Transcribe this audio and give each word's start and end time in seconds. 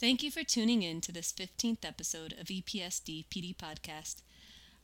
Thank 0.00 0.22
you 0.22 0.30
for 0.30 0.44
tuning 0.44 0.84
in 0.84 1.00
to 1.00 1.10
this 1.10 1.32
15th 1.32 1.84
episode 1.84 2.32
of 2.34 2.46
EPSD 2.46 3.24
PD 3.26 3.56
Podcast. 3.56 4.22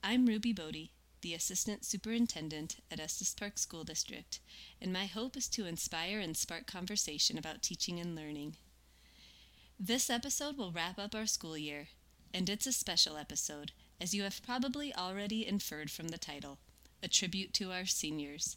I'm 0.02 0.26
Ruby 0.26 0.52
Bodie, 0.52 0.90
the 1.20 1.34
Assistant 1.34 1.84
Superintendent 1.84 2.78
at 2.90 2.98
Estes 2.98 3.32
Park 3.32 3.56
School 3.56 3.84
District, 3.84 4.40
and 4.82 4.92
my 4.92 5.06
hope 5.06 5.36
is 5.36 5.46
to 5.50 5.66
inspire 5.66 6.18
and 6.18 6.36
spark 6.36 6.66
conversation 6.66 7.38
about 7.38 7.62
teaching 7.62 8.00
and 8.00 8.16
learning. 8.16 8.56
This 9.78 10.10
episode 10.10 10.56
will 10.58 10.72
wrap 10.72 10.98
up 10.98 11.14
our 11.14 11.26
school 11.26 11.56
year, 11.56 11.86
and 12.34 12.50
it's 12.50 12.66
a 12.66 12.72
special 12.72 13.16
episode, 13.16 13.70
as 14.00 14.14
you 14.14 14.24
have 14.24 14.42
probably 14.44 14.92
already 14.92 15.46
inferred 15.46 15.92
from 15.92 16.08
the 16.08 16.18
title 16.18 16.58
a 17.04 17.06
tribute 17.06 17.52
to 17.52 17.70
our 17.70 17.86
seniors. 17.86 18.56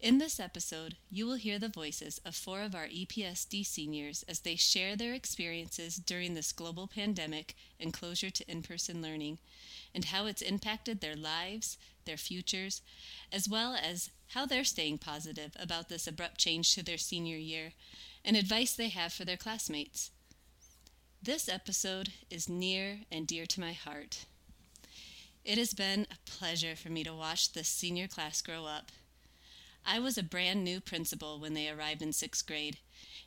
In 0.00 0.18
this 0.18 0.38
episode, 0.38 0.96
you 1.10 1.26
will 1.26 1.34
hear 1.34 1.58
the 1.58 1.68
voices 1.68 2.20
of 2.24 2.36
four 2.36 2.60
of 2.62 2.72
our 2.72 2.86
EPSD 2.86 3.66
seniors 3.66 4.22
as 4.28 4.40
they 4.40 4.54
share 4.54 4.94
their 4.94 5.12
experiences 5.12 5.96
during 5.96 6.34
this 6.34 6.52
global 6.52 6.86
pandemic 6.86 7.56
and 7.80 7.92
closure 7.92 8.30
to 8.30 8.48
in 8.48 8.62
person 8.62 9.02
learning, 9.02 9.38
and 9.92 10.04
how 10.04 10.26
it's 10.26 10.40
impacted 10.40 11.00
their 11.00 11.16
lives, 11.16 11.78
their 12.04 12.16
futures, 12.16 12.80
as 13.32 13.48
well 13.48 13.74
as 13.74 14.10
how 14.28 14.46
they're 14.46 14.62
staying 14.62 14.98
positive 14.98 15.56
about 15.58 15.88
this 15.88 16.06
abrupt 16.06 16.38
change 16.38 16.72
to 16.74 16.84
their 16.84 16.96
senior 16.96 17.36
year, 17.36 17.72
and 18.24 18.36
advice 18.36 18.74
they 18.74 18.90
have 18.90 19.12
for 19.12 19.24
their 19.24 19.36
classmates. 19.36 20.12
This 21.20 21.48
episode 21.48 22.10
is 22.30 22.48
near 22.48 23.00
and 23.10 23.26
dear 23.26 23.46
to 23.46 23.60
my 23.60 23.72
heart. 23.72 24.26
It 25.44 25.58
has 25.58 25.74
been 25.74 26.06
a 26.08 26.30
pleasure 26.30 26.76
for 26.76 26.88
me 26.88 27.02
to 27.02 27.12
watch 27.12 27.52
this 27.52 27.68
senior 27.68 28.06
class 28.06 28.40
grow 28.40 28.64
up. 28.64 28.92
I 29.90 30.00
was 30.00 30.18
a 30.18 30.22
brand 30.22 30.64
new 30.64 30.82
principal 30.82 31.40
when 31.40 31.54
they 31.54 31.66
arrived 31.66 32.02
in 32.02 32.12
sixth 32.12 32.46
grade, 32.46 32.76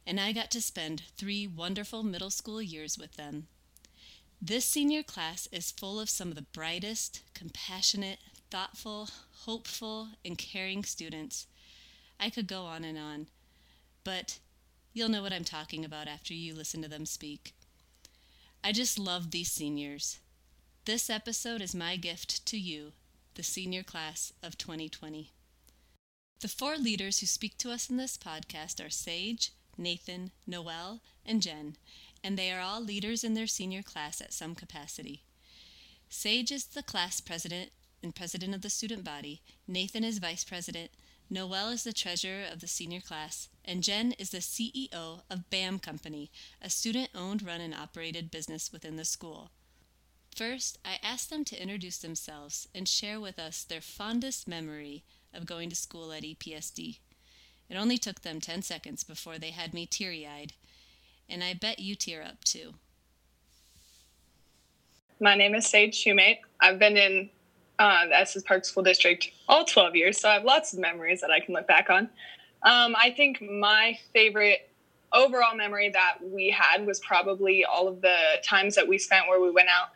and 0.05 0.19
I 0.19 0.31
got 0.31 0.51
to 0.51 0.61
spend 0.61 1.01
three 1.17 1.47
wonderful 1.47 2.03
middle 2.03 2.29
school 2.29 2.61
years 2.61 2.99
with 2.99 3.15
them. 3.15 3.47
This 4.39 4.63
senior 4.63 5.01
class 5.01 5.47
is 5.51 5.71
full 5.71 5.99
of 5.99 6.07
some 6.07 6.27
of 6.27 6.35
the 6.35 6.43
brightest, 6.43 7.23
compassionate, 7.33 8.19
thoughtful, 8.51 9.09
hopeful, 9.45 10.09
and 10.23 10.37
caring 10.37 10.83
students. 10.83 11.47
I 12.19 12.29
could 12.29 12.45
go 12.45 12.65
on 12.65 12.83
and 12.83 12.95
on, 12.95 13.25
but 14.03 14.37
you'll 14.93 15.09
know 15.09 15.23
what 15.23 15.33
I'm 15.33 15.43
talking 15.43 15.83
about 15.83 16.07
after 16.07 16.35
you 16.35 16.53
listen 16.53 16.83
to 16.83 16.87
them 16.87 17.07
speak. 17.07 17.55
I 18.63 18.71
just 18.71 18.99
love 18.99 19.31
these 19.31 19.51
seniors. 19.51 20.19
This 20.85 21.09
episode 21.09 21.63
is 21.63 21.73
my 21.73 21.95
gift 21.95 22.45
to 22.45 22.59
you, 22.59 22.91
the 23.33 23.41
senior 23.41 23.81
class 23.81 24.31
of 24.43 24.59
2020. 24.59 25.31
The 26.41 26.47
four 26.47 26.75
leaders 26.75 27.19
who 27.19 27.27
speak 27.27 27.59
to 27.59 27.69
us 27.69 27.87
in 27.87 27.97
this 27.97 28.17
podcast 28.17 28.83
are 28.83 28.89
Sage, 28.89 29.51
Nathan, 29.77 30.31
Noel, 30.47 30.99
and 31.23 31.39
Jen, 31.39 31.75
and 32.23 32.35
they 32.35 32.51
are 32.51 32.59
all 32.59 32.81
leaders 32.81 33.23
in 33.23 33.35
their 33.35 33.45
senior 33.45 33.83
class 33.83 34.19
at 34.21 34.33
some 34.33 34.55
capacity. 34.55 35.21
Sage 36.09 36.51
is 36.51 36.65
the 36.65 36.81
class 36.81 37.21
president 37.21 37.69
and 38.01 38.15
president 38.15 38.55
of 38.55 38.63
the 38.63 38.71
student 38.71 39.03
body, 39.03 39.43
Nathan 39.67 40.03
is 40.03 40.17
vice 40.17 40.43
president, 40.43 40.89
Noel 41.29 41.69
is 41.69 41.83
the 41.83 41.93
treasurer 41.93 42.45
of 42.51 42.59
the 42.59 42.67
senior 42.67 43.01
class, 43.01 43.47
and 43.63 43.83
Jen 43.83 44.13
is 44.13 44.31
the 44.31 44.39
CEO 44.39 45.21
of 45.29 45.49
BAM 45.51 45.77
Company, 45.77 46.31
a 46.59 46.71
student 46.71 47.11
owned, 47.13 47.45
run, 47.45 47.61
and 47.61 47.75
operated 47.75 48.31
business 48.31 48.71
within 48.71 48.95
the 48.95 49.05
school. 49.05 49.51
First, 50.35 50.79
I 50.83 50.97
asked 51.03 51.29
them 51.29 51.45
to 51.45 51.61
introduce 51.61 51.99
themselves 51.99 52.67
and 52.73 52.87
share 52.87 53.19
with 53.19 53.37
us 53.37 53.63
their 53.63 53.81
fondest 53.81 54.47
memory 54.47 55.03
of 55.33 55.45
going 55.45 55.69
to 55.69 55.75
school 55.75 56.11
at 56.11 56.23
EPSD. 56.23 56.99
It 57.69 57.75
only 57.75 57.97
took 57.97 58.21
them 58.21 58.41
10 58.41 58.61
seconds 58.63 59.03
before 59.03 59.37
they 59.37 59.51
had 59.51 59.73
me 59.73 59.85
teary 59.85 60.27
eyed, 60.27 60.53
and 61.29 61.43
I 61.43 61.53
bet 61.53 61.79
you 61.79 61.95
tear 61.95 62.21
up 62.21 62.43
too. 62.43 62.73
My 65.19 65.35
name 65.35 65.55
is 65.55 65.67
Sage 65.67 66.03
Shoemate. 66.03 66.39
I've 66.59 66.79
been 66.79 66.97
in 66.97 67.29
uh, 67.79 68.07
the 68.07 68.19
Estes 68.19 68.43
Park 68.43 68.65
School 68.65 68.83
District 68.83 69.29
all 69.47 69.63
12 69.63 69.95
years, 69.95 70.17
so 70.19 70.29
I 70.29 70.33
have 70.33 70.43
lots 70.43 70.73
of 70.73 70.79
memories 70.79 71.21
that 71.21 71.31
I 71.31 71.39
can 71.39 71.53
look 71.53 71.67
back 71.67 71.89
on. 71.89 72.09
Um, 72.63 72.95
I 72.97 73.13
think 73.15 73.41
my 73.41 73.97
favorite 74.13 74.69
overall 75.13 75.55
memory 75.55 75.89
that 75.89 76.17
we 76.21 76.49
had 76.49 76.85
was 76.85 76.99
probably 76.99 77.65
all 77.65 77.87
of 77.87 78.01
the 78.01 78.17
times 78.43 78.75
that 78.75 78.87
we 78.87 78.97
spent 78.97 79.27
where 79.27 79.39
we 79.39 79.51
went 79.51 79.69
out 79.69 79.89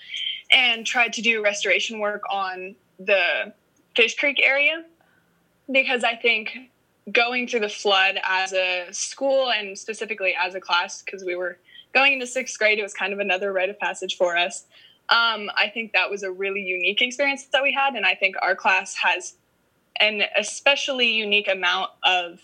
and 0.52 0.85
tried 0.85 1.13
to 1.13 1.22
do 1.22 1.44
restoration 1.44 2.00
work 2.00 2.22
on 2.29 2.75
the 3.00 3.53
Fish 3.96 4.16
Creek 4.16 4.40
area 4.41 4.84
because 5.72 6.03
I 6.03 6.16
think 6.16 6.58
going 7.12 7.48
through 7.48 7.62
the 7.62 7.70
flood 7.70 8.20
as 8.24 8.53
a 8.53 8.88
school 8.92 9.52
and 9.52 9.78
specifically 9.78 10.36
as 10.40 10.56
a 10.56 10.59
class, 10.59 11.02
because 11.03 11.24
we 11.24 11.36
were 11.36 11.58
going 11.94 12.14
into 12.14 12.28
sixth 12.28 12.58
grade, 12.58 12.80
it 12.80 12.84
was 12.84 12.94
kind 12.94 13.14
of 13.14 13.20
another 13.20 13.53
rite 13.53 13.70
of 13.70 13.80
passage 13.80 14.18
for 14.18 14.36
us. 14.38 14.66
Um, 15.09 15.52
I 15.56 15.70
think 15.72 15.94
that 15.94 16.09
was 16.09 16.24
a 16.24 16.31
really 16.31 16.62
unique 16.62 17.02
experience 17.02 17.46
that 17.46 17.62
we 17.62 17.72
had. 17.72 17.94
And 17.94 18.06
I 18.06 18.16
think 18.16 18.36
our 18.42 18.56
class 18.56 18.96
has 18.96 19.36
an 20.00 20.24
especially 20.36 21.12
unique 21.12 21.48
amount 21.48 21.92
of 22.03 22.40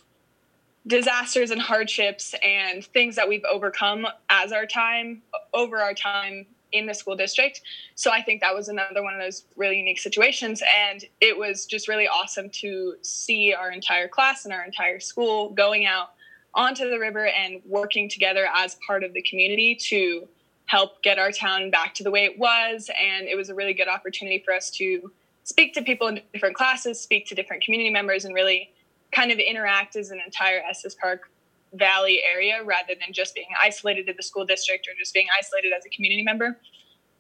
disasters 0.88 1.52
and 1.52 1.62
hardships 1.62 2.34
and 2.44 2.86
things 2.86 3.16
that 3.16 3.28
we've 3.28 3.44
overcome 3.52 4.08
as 4.30 4.52
our 4.52 4.66
time 4.66 5.22
over 5.54 5.78
our 5.78 5.94
time 5.94 6.46
in 6.72 6.86
the 6.86 6.94
school 6.94 7.16
district. 7.16 7.62
So 7.96 8.12
I 8.12 8.22
think 8.22 8.42
that 8.42 8.54
was 8.54 8.70
another 8.70 9.04
one 9.04 9.14
of 9.14 9.20
those 9.20 9.46
really 9.56 9.78
unique 9.78 10.00
situations. 10.00 10.62
And 10.90 11.04
it 11.20 11.38
was 11.38 11.66
just 11.66 11.88
really 11.88 12.08
awesome 12.08 12.50
to 12.62 12.96
see 13.02 13.54
our 13.54 13.72
entire 13.72 14.08
class 14.08 14.46
and 14.46 14.54
our 14.54 14.64
entire 14.64 15.00
school 15.00 15.50
going 15.50 15.86
out 15.86 16.12
onto 16.54 16.90
the 16.90 17.00
river 17.00 17.28
and 17.28 17.62
working 17.66 18.10
together 18.10 18.48
as 18.54 18.78
part 18.86 19.04
of 19.04 19.14
the 19.14 19.22
community 19.22 19.76
to 19.76 20.28
help 20.66 21.02
get 21.04 21.20
our 21.20 21.32
town 21.32 21.70
back 21.70 21.94
to 21.96 22.04
the 22.04 22.12
way 22.12 22.26
it 22.26 22.38
was. 22.38 22.90
And 23.02 23.28
it 23.28 23.36
was 23.36 23.50
a 23.50 23.56
really 23.56 23.74
good 23.74 23.88
opportunity 23.88 24.42
for 24.44 24.54
us 24.54 24.70
to 24.72 25.12
speak 25.44 25.74
to 25.74 25.82
people 25.82 26.08
in 26.08 26.22
different 26.34 26.56
classes, 26.56 27.00
speak 27.00 27.26
to 27.28 27.36
different 27.36 27.64
community 27.64 27.90
members, 27.90 28.26
and 28.26 28.34
really 28.34 28.72
kind 29.12 29.32
of 29.32 29.40
interact 29.40 29.96
as 29.96 30.12
an 30.12 30.22
entire 30.26 30.60
Estes 30.60 30.96
Park 30.96 31.30
Valley 31.74 32.22
area 32.24 32.64
rather 32.64 32.94
than 33.00 33.14
just 33.14 33.34
being 33.34 33.48
isolated 33.60 34.08
to 34.08 34.14
the 34.14 34.24
school 34.24 34.46
district 34.46 34.88
or 34.88 34.92
just 34.98 35.14
being 35.14 35.28
isolated 35.38 35.72
as 35.78 35.86
a 35.86 35.90
community 35.90 36.24
member. 36.24 36.58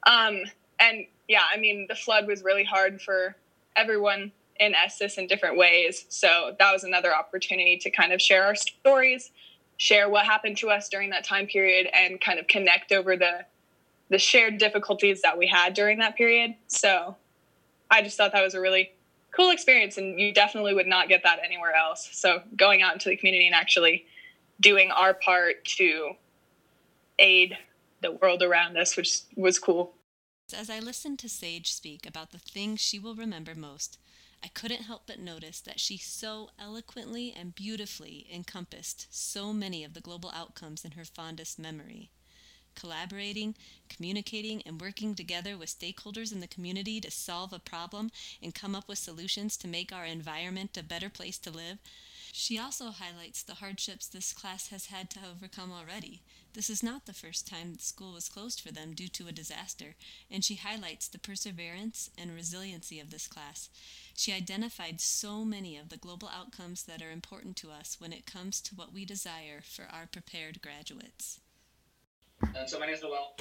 Um, 0.06 0.42
and 0.80 1.06
yeah, 1.28 1.44
I 1.54 1.58
mean, 1.58 1.86
the 1.88 1.96
flood 1.96 2.28
was 2.28 2.44
really 2.44 2.64
hard 2.64 3.02
for 3.02 3.36
everyone 3.76 4.32
in 4.60 4.76
Estes 4.76 5.18
in 5.18 5.28
different 5.28 5.58
ways. 5.58 6.06
So 6.10 6.56
that 6.60 6.72
was 6.72 6.84
another 6.84 7.16
opportunity 7.16 7.78
to 7.78 7.90
kind 7.90 8.14
of 8.14 8.22
share 8.22 8.46
our 8.46 8.56
stories, 8.56 9.32
share 9.78 10.10
what 10.10 10.26
happened 10.26 10.58
to 10.58 10.70
us 10.70 10.90
during 10.90 11.10
that 11.12 11.24
time 11.24 11.48
period, 11.48 11.88
and 11.94 12.20
kind 12.22 12.40
of 12.40 12.48
connect 12.48 12.92
over 12.92 13.16
the 13.18 13.46
the 14.10 14.20
shared 14.20 14.58
difficulties 14.58 15.22
that 15.22 15.38
we 15.38 15.48
had 15.48 15.74
during 15.74 16.00
that 16.00 16.18
period. 16.18 16.54
So 16.68 17.16
I 17.90 18.02
just 18.02 18.18
thought 18.18 18.34
that 18.34 18.44
was 18.44 18.54
a 18.54 18.60
really 18.60 18.92
cool 19.32 19.52
experience, 19.52 19.98
and 19.98 20.20
you 20.20 20.34
definitely 20.34 20.74
would 20.74 20.88
not 20.88 21.08
get 21.08 21.24
that 21.24 21.40
anywhere 21.44 21.74
else. 21.74 22.10
So 22.12 22.42
going 22.58 22.82
out 22.82 22.92
into 22.92 23.08
the 23.08 23.16
community 23.16 23.48
and 23.48 23.56
actually 23.56 24.06
doing 24.62 24.92
our 24.92 25.14
part 25.14 25.66
to 25.66 26.12
aid 27.20 27.58
the 28.02 28.12
world 28.12 28.42
around 28.42 28.78
us, 28.78 28.96
which 28.96 29.22
was 29.36 29.60
cool. 29.60 29.94
As 30.58 30.70
I 30.70 30.80
listened 30.80 31.20
to 31.20 31.30
Sage 31.30 31.74
speak 31.74 32.06
about 32.06 32.32
the 32.32 32.40
things 32.40 32.80
she 32.80 33.00
will 33.00 33.16
remember 33.16 33.56
most, 33.56 33.98
I 34.44 34.48
couldn't 34.48 34.84
help 34.84 35.04
but 35.06 35.20
notice 35.20 35.60
that 35.62 35.80
she 35.80 35.98
so 35.98 36.50
eloquently 36.60 37.34
and 37.38 37.56
beautifully 37.56 38.28
encompassed 38.34 39.08
so 39.12 39.54
many 39.54 39.84
of 39.84 39.94
the 39.94 40.02
global 40.02 40.32
outcomes 40.36 40.84
in 40.84 40.92
her 40.92 41.06
fondest 41.06 41.60
memory. 41.60 42.10
Collaborating, 42.74 43.56
communicating, 43.90 44.62
and 44.64 44.82
working 44.82 45.14
together 45.14 45.58
with 45.58 45.78
stakeholders 45.78 46.32
in 46.32 46.40
the 46.40 46.48
community 46.48 47.00
to 47.02 47.12
solve 47.12 47.54
a 47.54 47.60
problem 47.60 48.12
and 48.42 48.56
come 48.56 48.76
up 48.76 48.88
with 48.88 48.98
solutions 48.98 49.58
to 49.58 49.68
make 49.68 49.92
our 49.92 50.06
environment 50.06 50.78
a 50.78 50.84
better 50.84 51.10
place 51.10 51.38
to 51.40 51.52
live 51.52 51.78
she 52.31 52.58
also 52.58 52.92
highlights 52.92 53.44
the 53.44 53.56
hardships 53.56 54.08
this 54.08 54.34
class 54.34 54.69
has 54.69 54.88
had 54.88 55.09
to 55.12 55.19
overcome 55.30 55.72
already. 55.72 56.22
This 56.53 56.69
is 56.69 56.84
not 56.84 57.06
the 57.06 57.14
first 57.14 57.47
time 57.47 57.74
the 57.74 57.80
school 57.81 58.14
was 58.14 58.29
closed 58.29 58.59
for 58.61 58.72
them 58.72 58.94
due 58.94 59.08
to 59.09 59.28
a 59.28 59.32
disaster, 59.32 59.96
and 60.29 60.44
she 60.44 60.56
highlights 60.56 61.08
the 61.08 61.20
perseverance 61.20 62.09
and 62.17 62.34
resiliency 62.34 63.00
of 63.00 63.11
this 63.11 63.28
class. 63.28 63.70
She 64.16 64.34
identified 64.34 65.00
so 65.00 65.46
many 65.46 65.78
of 65.78 65.90
the 65.90 65.97
global 65.97 66.29
outcomes 66.29 66.84
that 66.84 67.02
are 67.02 67.11
important 67.11 67.56
to 67.58 67.72
us 67.72 67.97
when 68.00 68.11
it 68.11 68.26
comes 68.26 68.61
to 68.61 68.76
what 68.76 68.94
we 68.94 69.06
desire 69.06 69.61
for 69.64 69.85
our 69.91 70.08
prepared 70.08 70.61
graduates. 70.61 71.40
Um, 72.44 72.67
so 72.67 72.79
my 72.79 72.85
name 72.85 72.96
is 72.96 73.03
Noel 73.03 73.35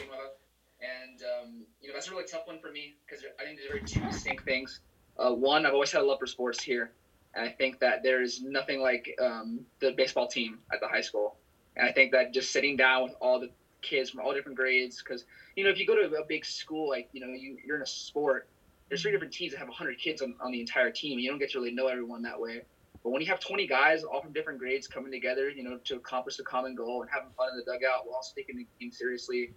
and 0.80 1.22
um, 1.22 1.66
you 1.80 1.88
know 1.88 1.94
that's 1.94 2.08
a 2.08 2.10
really 2.10 2.24
tough 2.30 2.46
one 2.46 2.58
for 2.58 2.70
me 2.70 2.94
because 3.06 3.24
I 3.38 3.44
think 3.44 3.58
there's 3.58 3.68
very 3.68 3.82
two 3.82 4.00
distinct 4.10 4.44
things. 4.44 4.80
Uh, 5.18 5.32
one, 5.32 5.66
I've 5.66 5.74
always 5.74 5.92
had 5.92 6.02
a 6.02 6.04
love 6.04 6.18
for 6.18 6.26
sports 6.26 6.62
here, 6.62 6.92
and 7.34 7.44
I 7.44 7.50
think 7.50 7.78
that 7.80 8.02
there's 8.02 8.42
nothing 8.42 8.80
like 8.80 9.16
um, 9.20 9.60
the 9.80 9.92
baseball 9.92 10.26
team 10.26 10.58
at 10.72 10.80
the 10.80 10.88
high 10.88 11.00
school. 11.00 11.36
And 11.76 11.88
I 11.88 11.92
think 11.92 12.12
that 12.12 12.32
just 12.32 12.50
sitting 12.50 12.76
down 12.76 13.04
with 13.04 13.14
all 13.20 13.38
the 13.40 13.50
kids 13.82 14.10
from 14.10 14.20
all 14.20 14.34
different 14.34 14.56
grades, 14.56 15.02
because 15.02 15.24
you 15.56 15.64
know 15.64 15.70
if 15.70 15.78
you 15.78 15.86
go 15.86 15.94
to 15.94 16.16
a 16.16 16.24
big 16.24 16.44
school 16.44 16.88
like 16.88 17.08
you 17.12 17.20
know 17.20 17.32
you, 17.32 17.56
you're 17.64 17.76
in 17.76 17.82
a 17.82 17.86
sport, 17.86 18.48
there's 18.88 19.02
three 19.02 19.12
different 19.12 19.32
teams 19.32 19.52
that 19.52 19.58
have 19.58 19.68
100 19.68 19.98
kids 19.98 20.20
on, 20.20 20.34
on 20.40 20.50
the 20.50 20.60
entire 20.60 20.90
team. 20.90 21.18
You 21.18 21.30
don't 21.30 21.38
get 21.38 21.50
to 21.52 21.58
really 21.58 21.72
know 21.72 21.86
everyone 21.86 22.22
that 22.22 22.38
way. 22.38 22.62
But 23.02 23.10
when 23.10 23.22
you 23.22 23.28
have 23.28 23.40
20 23.40 23.66
guys 23.66 24.02
all 24.02 24.20
from 24.20 24.32
different 24.32 24.58
grades 24.58 24.86
coming 24.86 25.10
together, 25.10 25.48
you 25.48 25.62
know, 25.62 25.78
to 25.84 25.96
accomplish 25.96 26.38
a 26.38 26.42
common 26.42 26.74
goal 26.74 27.00
and 27.00 27.10
having 27.10 27.30
fun 27.36 27.48
in 27.50 27.56
the 27.56 27.64
dugout 27.64 28.06
while 28.06 28.16
also 28.16 28.32
taking 28.36 28.56
the 28.56 28.66
game 28.78 28.92
seriously, 28.92 29.52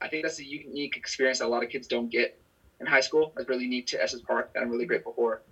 I 0.00 0.08
think 0.08 0.24
that's 0.24 0.40
a 0.40 0.44
unique 0.44 0.96
experience 0.96 1.38
that 1.38 1.46
a 1.46 1.48
lot 1.48 1.62
of 1.62 1.68
kids 1.68 1.86
don't 1.86 2.10
get 2.10 2.40
in 2.80 2.86
high 2.86 3.00
school. 3.00 3.32
It's 3.36 3.48
really 3.48 3.64
unique 3.64 3.86
to 3.88 4.02
Estes 4.02 4.22
Park 4.22 4.52
that 4.54 4.62
I'm 4.62 4.70
really 4.70 4.86
grateful 4.86 5.12
for. 5.12 5.42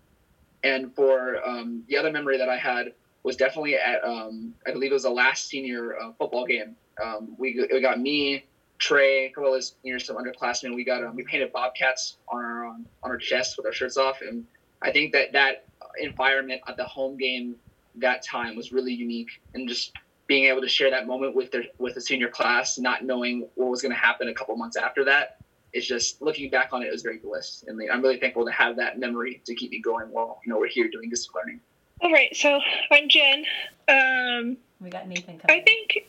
And 0.66 0.92
for 0.96 1.46
um, 1.48 1.84
the 1.88 1.96
other 1.96 2.10
memory 2.10 2.38
that 2.38 2.48
I 2.48 2.58
had 2.58 2.92
was 3.22 3.36
definitely 3.36 3.76
at, 3.76 4.04
um, 4.04 4.52
I 4.66 4.72
believe 4.72 4.90
it 4.90 4.94
was 4.94 5.04
the 5.04 5.10
last 5.10 5.46
senior 5.46 5.96
uh, 5.96 6.12
football 6.18 6.44
game. 6.44 6.74
Um, 7.02 7.36
we, 7.38 7.64
we 7.72 7.80
got 7.80 8.00
me, 8.00 8.44
Trey, 8.78 9.26
a 9.26 9.30
couple 9.30 9.54
of 9.54 9.62
seniors, 9.62 10.06
some 10.06 10.16
underclassmen. 10.16 10.74
We 10.74 10.84
got 10.84 11.04
um, 11.04 11.14
we 11.14 11.22
painted 11.22 11.52
bobcats 11.52 12.18
on 12.28 12.42
our 12.42 12.66
um, 12.66 12.86
on 13.02 13.10
our 13.12 13.16
chests 13.16 13.56
with 13.56 13.64
our 13.64 13.72
shirts 13.72 13.96
off, 13.96 14.20
and 14.22 14.44
I 14.82 14.90
think 14.90 15.12
that 15.12 15.32
that 15.32 15.66
environment 15.98 16.62
at 16.68 16.76
the 16.76 16.84
home 16.84 17.16
game 17.16 17.56
that 17.96 18.24
time 18.24 18.56
was 18.56 18.72
really 18.72 18.92
unique, 18.92 19.30
and 19.54 19.68
just 19.68 19.92
being 20.26 20.44
able 20.46 20.60
to 20.60 20.68
share 20.68 20.90
that 20.90 21.06
moment 21.06 21.34
with 21.34 21.50
their 21.52 21.64
with 21.78 21.94
the 21.94 22.00
senior 22.00 22.28
class, 22.28 22.78
not 22.78 23.04
knowing 23.04 23.48
what 23.54 23.70
was 23.70 23.80
going 23.82 23.92
to 23.92 23.98
happen 23.98 24.28
a 24.28 24.34
couple 24.34 24.54
months 24.56 24.76
after 24.76 25.04
that, 25.04 25.38
is 25.72 25.86
just 25.86 26.22
looking 26.22 26.50
back 26.50 26.72
on 26.72 26.82
it, 26.82 26.86
it 26.86 26.92
was 26.92 27.02
very 27.02 27.18
bliss, 27.18 27.64
and 27.66 27.80
I'm 27.90 28.02
really 28.02 28.18
thankful 28.18 28.44
to 28.44 28.52
have 28.52 28.76
that 28.76 28.98
memory 28.98 29.42
to 29.44 29.54
keep 29.54 29.70
me 29.70 29.80
going 29.80 30.10
while 30.10 30.40
you 30.44 30.52
know 30.52 30.58
we're 30.58 30.68
here 30.68 30.88
doing 30.88 31.10
this 31.10 31.28
learning. 31.34 31.60
All 32.00 32.12
right, 32.12 32.34
so 32.34 32.60
I'm 32.90 33.08
Jen. 33.08 33.44
Um, 33.88 34.56
we 34.80 34.90
got 34.90 35.08
Nathan. 35.08 35.38
Coming. 35.38 35.60
I 35.60 35.62
think 35.62 36.06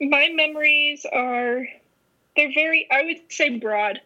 my 0.00 0.28
memories 0.32 1.06
are 1.12 1.66
they're 2.36 2.52
very 2.54 2.86
I 2.90 3.04
would 3.04 3.20
say 3.28 3.58
broad, 3.58 4.00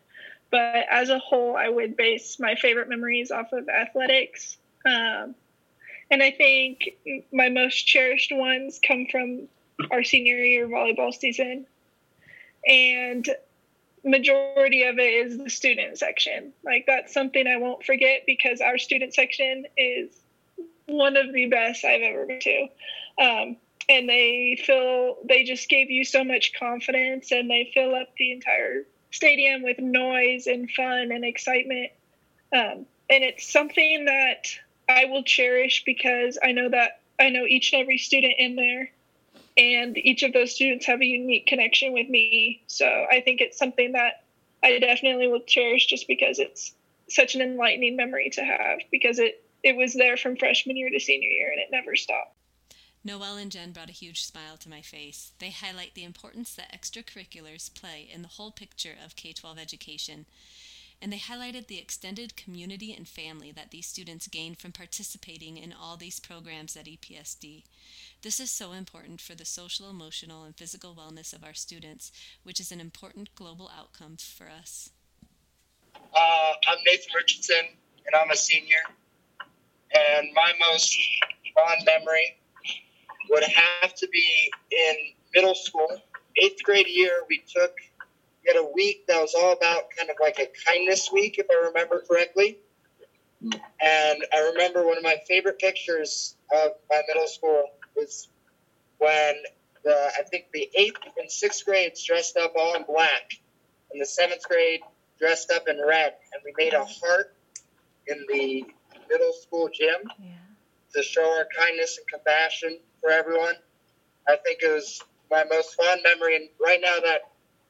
but 0.50 0.86
as 0.90 1.10
a 1.10 1.18
whole, 1.18 1.56
I 1.56 1.68
would 1.68 1.96
base 1.96 2.38
my 2.38 2.54
favorite 2.54 2.88
memories 2.88 3.30
off 3.30 3.52
of 3.52 3.68
athletics. 3.68 4.56
Um, 4.86 5.34
and 6.10 6.22
I 6.22 6.30
think 6.30 6.96
my 7.32 7.48
most 7.48 7.86
cherished 7.86 8.32
ones 8.32 8.78
come 8.86 9.06
from 9.10 9.48
our 9.90 10.04
senior 10.04 10.36
year 10.36 10.68
volleyball 10.68 11.12
season. 11.12 11.66
And 12.66 13.28
majority 14.04 14.84
of 14.84 14.98
it 14.98 15.26
is 15.26 15.38
the 15.38 15.50
student 15.50 15.98
section. 15.98 16.52
Like 16.64 16.84
that's 16.86 17.12
something 17.12 17.46
I 17.46 17.56
won't 17.56 17.84
forget 17.84 18.22
because 18.26 18.60
our 18.60 18.78
student 18.78 19.14
section 19.14 19.64
is 19.76 20.10
one 20.86 21.16
of 21.16 21.32
the 21.32 21.46
best 21.46 21.84
I've 21.84 22.02
ever 22.02 22.26
been 22.26 22.40
to. 22.40 22.66
Um, 23.18 23.56
and 23.88 24.08
they 24.08 24.58
fill 24.64 25.18
they 25.24 25.44
just 25.44 25.68
gave 25.68 25.90
you 25.90 26.04
so 26.04 26.24
much 26.24 26.52
confidence 26.58 27.32
and 27.32 27.50
they 27.50 27.70
fill 27.74 27.94
up 27.94 28.08
the 28.16 28.32
entire 28.32 28.84
stadium 29.10 29.62
with 29.62 29.78
noise 29.78 30.46
and 30.46 30.70
fun 30.70 31.12
and 31.12 31.24
excitement 31.24 31.90
um, 32.52 32.86
and 33.10 33.22
it's 33.22 33.50
something 33.50 34.06
that 34.06 34.48
i 34.88 35.04
will 35.06 35.22
cherish 35.22 35.82
because 35.84 36.38
i 36.42 36.52
know 36.52 36.68
that 36.68 37.00
i 37.20 37.28
know 37.28 37.44
each 37.46 37.72
and 37.72 37.82
every 37.82 37.98
student 37.98 38.34
in 38.38 38.56
there 38.56 38.90
and 39.56 39.96
each 39.96 40.22
of 40.22 40.32
those 40.32 40.54
students 40.54 40.86
have 40.86 41.00
a 41.00 41.06
unique 41.06 41.46
connection 41.46 41.92
with 41.92 42.08
me 42.08 42.62
so 42.66 42.86
i 43.10 43.20
think 43.20 43.40
it's 43.40 43.58
something 43.58 43.92
that 43.92 44.24
i 44.62 44.78
definitely 44.78 45.28
will 45.28 45.40
cherish 45.40 45.86
just 45.86 46.08
because 46.08 46.38
it's 46.38 46.74
such 47.08 47.34
an 47.34 47.42
enlightening 47.42 47.96
memory 47.96 48.30
to 48.30 48.42
have 48.42 48.78
because 48.90 49.18
it 49.18 49.42
it 49.62 49.76
was 49.76 49.94
there 49.94 50.16
from 50.16 50.36
freshman 50.36 50.76
year 50.76 50.90
to 50.90 51.00
senior 51.00 51.28
year 51.28 51.50
and 51.50 51.60
it 51.60 51.68
never 51.70 51.96
stopped 51.96 52.34
Noel 53.06 53.36
and 53.36 53.52
Jen 53.52 53.72
brought 53.72 53.90
a 53.90 53.92
huge 53.92 54.24
smile 54.24 54.56
to 54.56 54.70
my 54.70 54.80
face. 54.80 55.32
They 55.38 55.50
highlight 55.50 55.92
the 55.94 56.04
importance 56.04 56.54
that 56.54 56.72
extracurriculars 56.72 57.74
play 57.74 58.08
in 58.10 58.22
the 58.22 58.28
whole 58.28 58.50
picture 58.50 58.94
of 59.04 59.14
K 59.14 59.34
12 59.34 59.58
education. 59.58 60.24
And 61.02 61.12
they 61.12 61.18
highlighted 61.18 61.66
the 61.66 61.78
extended 61.78 62.36
community 62.36 62.94
and 62.94 63.06
family 63.06 63.52
that 63.52 63.70
these 63.70 63.86
students 63.86 64.26
gain 64.26 64.54
from 64.54 64.72
participating 64.72 65.58
in 65.58 65.72
all 65.72 65.96
these 65.96 66.18
programs 66.18 66.76
at 66.76 66.86
EPSD. 66.86 67.64
This 68.22 68.40
is 68.40 68.50
so 68.50 68.72
important 68.72 69.20
for 69.20 69.34
the 69.34 69.44
social, 69.44 69.90
emotional, 69.90 70.44
and 70.44 70.56
physical 70.56 70.94
wellness 70.94 71.34
of 71.34 71.44
our 71.44 71.52
students, 71.52 72.10
which 72.42 72.58
is 72.58 72.72
an 72.72 72.80
important 72.80 73.34
global 73.34 73.70
outcome 73.76 74.16
for 74.16 74.48
us. 74.48 74.90
Uh, 75.94 76.52
I'm 76.68 76.78
Nathan 76.86 77.12
Richardson, 77.14 77.66
and 78.06 78.14
I'm 78.14 78.30
a 78.30 78.36
senior. 78.36 78.82
And 79.94 80.28
my 80.34 80.52
most 80.58 80.96
fond 81.54 81.84
memory 81.84 82.36
would 83.30 83.44
have 83.44 83.94
to 83.94 84.08
be 84.08 84.52
in 84.70 84.94
middle 85.34 85.54
school. 85.54 85.88
Eighth 86.42 86.62
grade 86.62 86.88
year, 86.88 87.22
we 87.28 87.42
took 87.46 87.72
had 88.46 88.56
a 88.56 88.68
week 88.74 89.06
that 89.06 89.20
was 89.20 89.34
all 89.34 89.52
about 89.52 89.84
kind 89.96 90.10
of 90.10 90.16
like 90.20 90.38
a 90.38 90.48
kindness 90.66 91.10
week, 91.12 91.36
if 91.38 91.46
I 91.50 91.66
remember 91.66 92.02
correctly. 92.08 92.58
And 93.42 94.24
I 94.32 94.52
remember 94.54 94.86
one 94.86 94.96
of 94.96 95.02
my 95.02 95.16
favorite 95.28 95.58
pictures 95.58 96.36
of 96.52 96.72
my 96.90 97.02
middle 97.08 97.26
school 97.26 97.64
was 97.94 98.28
when 98.98 99.34
the 99.84 100.10
I 100.18 100.22
think 100.22 100.46
the 100.52 100.70
eighth 100.74 100.96
and 101.18 101.30
sixth 101.30 101.64
grades 101.64 102.02
dressed 102.04 102.36
up 102.36 102.54
all 102.58 102.74
in 102.74 102.84
black, 102.84 103.32
and 103.92 104.00
the 104.00 104.06
seventh 104.06 104.42
grade 104.48 104.80
dressed 105.18 105.50
up 105.50 105.68
in 105.68 105.78
red, 105.86 106.14
and 106.32 106.42
we 106.44 106.54
made 106.56 106.72
a 106.72 106.84
heart 106.84 107.36
in 108.06 108.24
the 108.28 108.64
middle 109.10 109.32
school 109.32 109.68
gym 109.72 110.10
yeah. 110.18 110.30
to 110.94 111.02
show 111.02 111.24
our 111.24 111.46
kindness 111.56 111.98
and 111.98 112.06
compassion 112.08 112.78
for 113.00 113.10
everyone. 113.10 113.54
I 114.26 114.36
think 114.36 114.60
it 114.62 114.72
was 114.72 115.02
my 115.30 115.44
most 115.44 115.74
fond 115.74 116.00
memory. 116.02 116.36
And 116.36 116.48
right 116.64 116.80
now, 116.82 116.98
that 117.04 117.20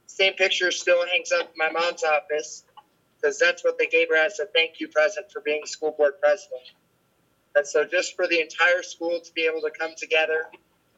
same 0.06 0.34
picture 0.34 0.70
still 0.70 1.06
hangs 1.06 1.32
up 1.32 1.52
in 1.52 1.54
my 1.56 1.70
mom's 1.70 2.04
office 2.04 2.64
because 3.20 3.38
that's 3.38 3.64
what 3.64 3.78
they 3.78 3.86
gave 3.86 4.08
her 4.08 4.16
as 4.16 4.38
a 4.38 4.46
thank 4.46 4.80
you 4.80 4.88
present 4.88 5.30
for 5.32 5.40
being 5.40 5.64
school 5.64 5.94
board 5.96 6.14
president. 6.22 6.62
And 7.56 7.66
so, 7.66 7.84
just 7.84 8.16
for 8.16 8.26
the 8.26 8.40
entire 8.40 8.82
school 8.82 9.20
to 9.20 9.32
be 9.32 9.42
able 9.42 9.60
to 9.62 9.70
come 9.70 9.92
together 9.96 10.46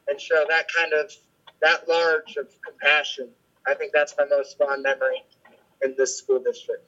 and 0.07 0.19
show 0.19 0.45
that 0.49 0.65
kind 0.75 0.93
of 0.93 1.11
that 1.61 1.87
large 1.87 2.35
of 2.37 2.47
compassion, 2.65 3.29
I 3.65 3.73
think 3.75 3.91
that's 3.93 4.15
my 4.17 4.25
most 4.25 4.57
fond 4.57 4.83
memory 4.83 5.23
in 5.83 5.95
this 5.97 6.17
school 6.17 6.39
district. 6.39 6.83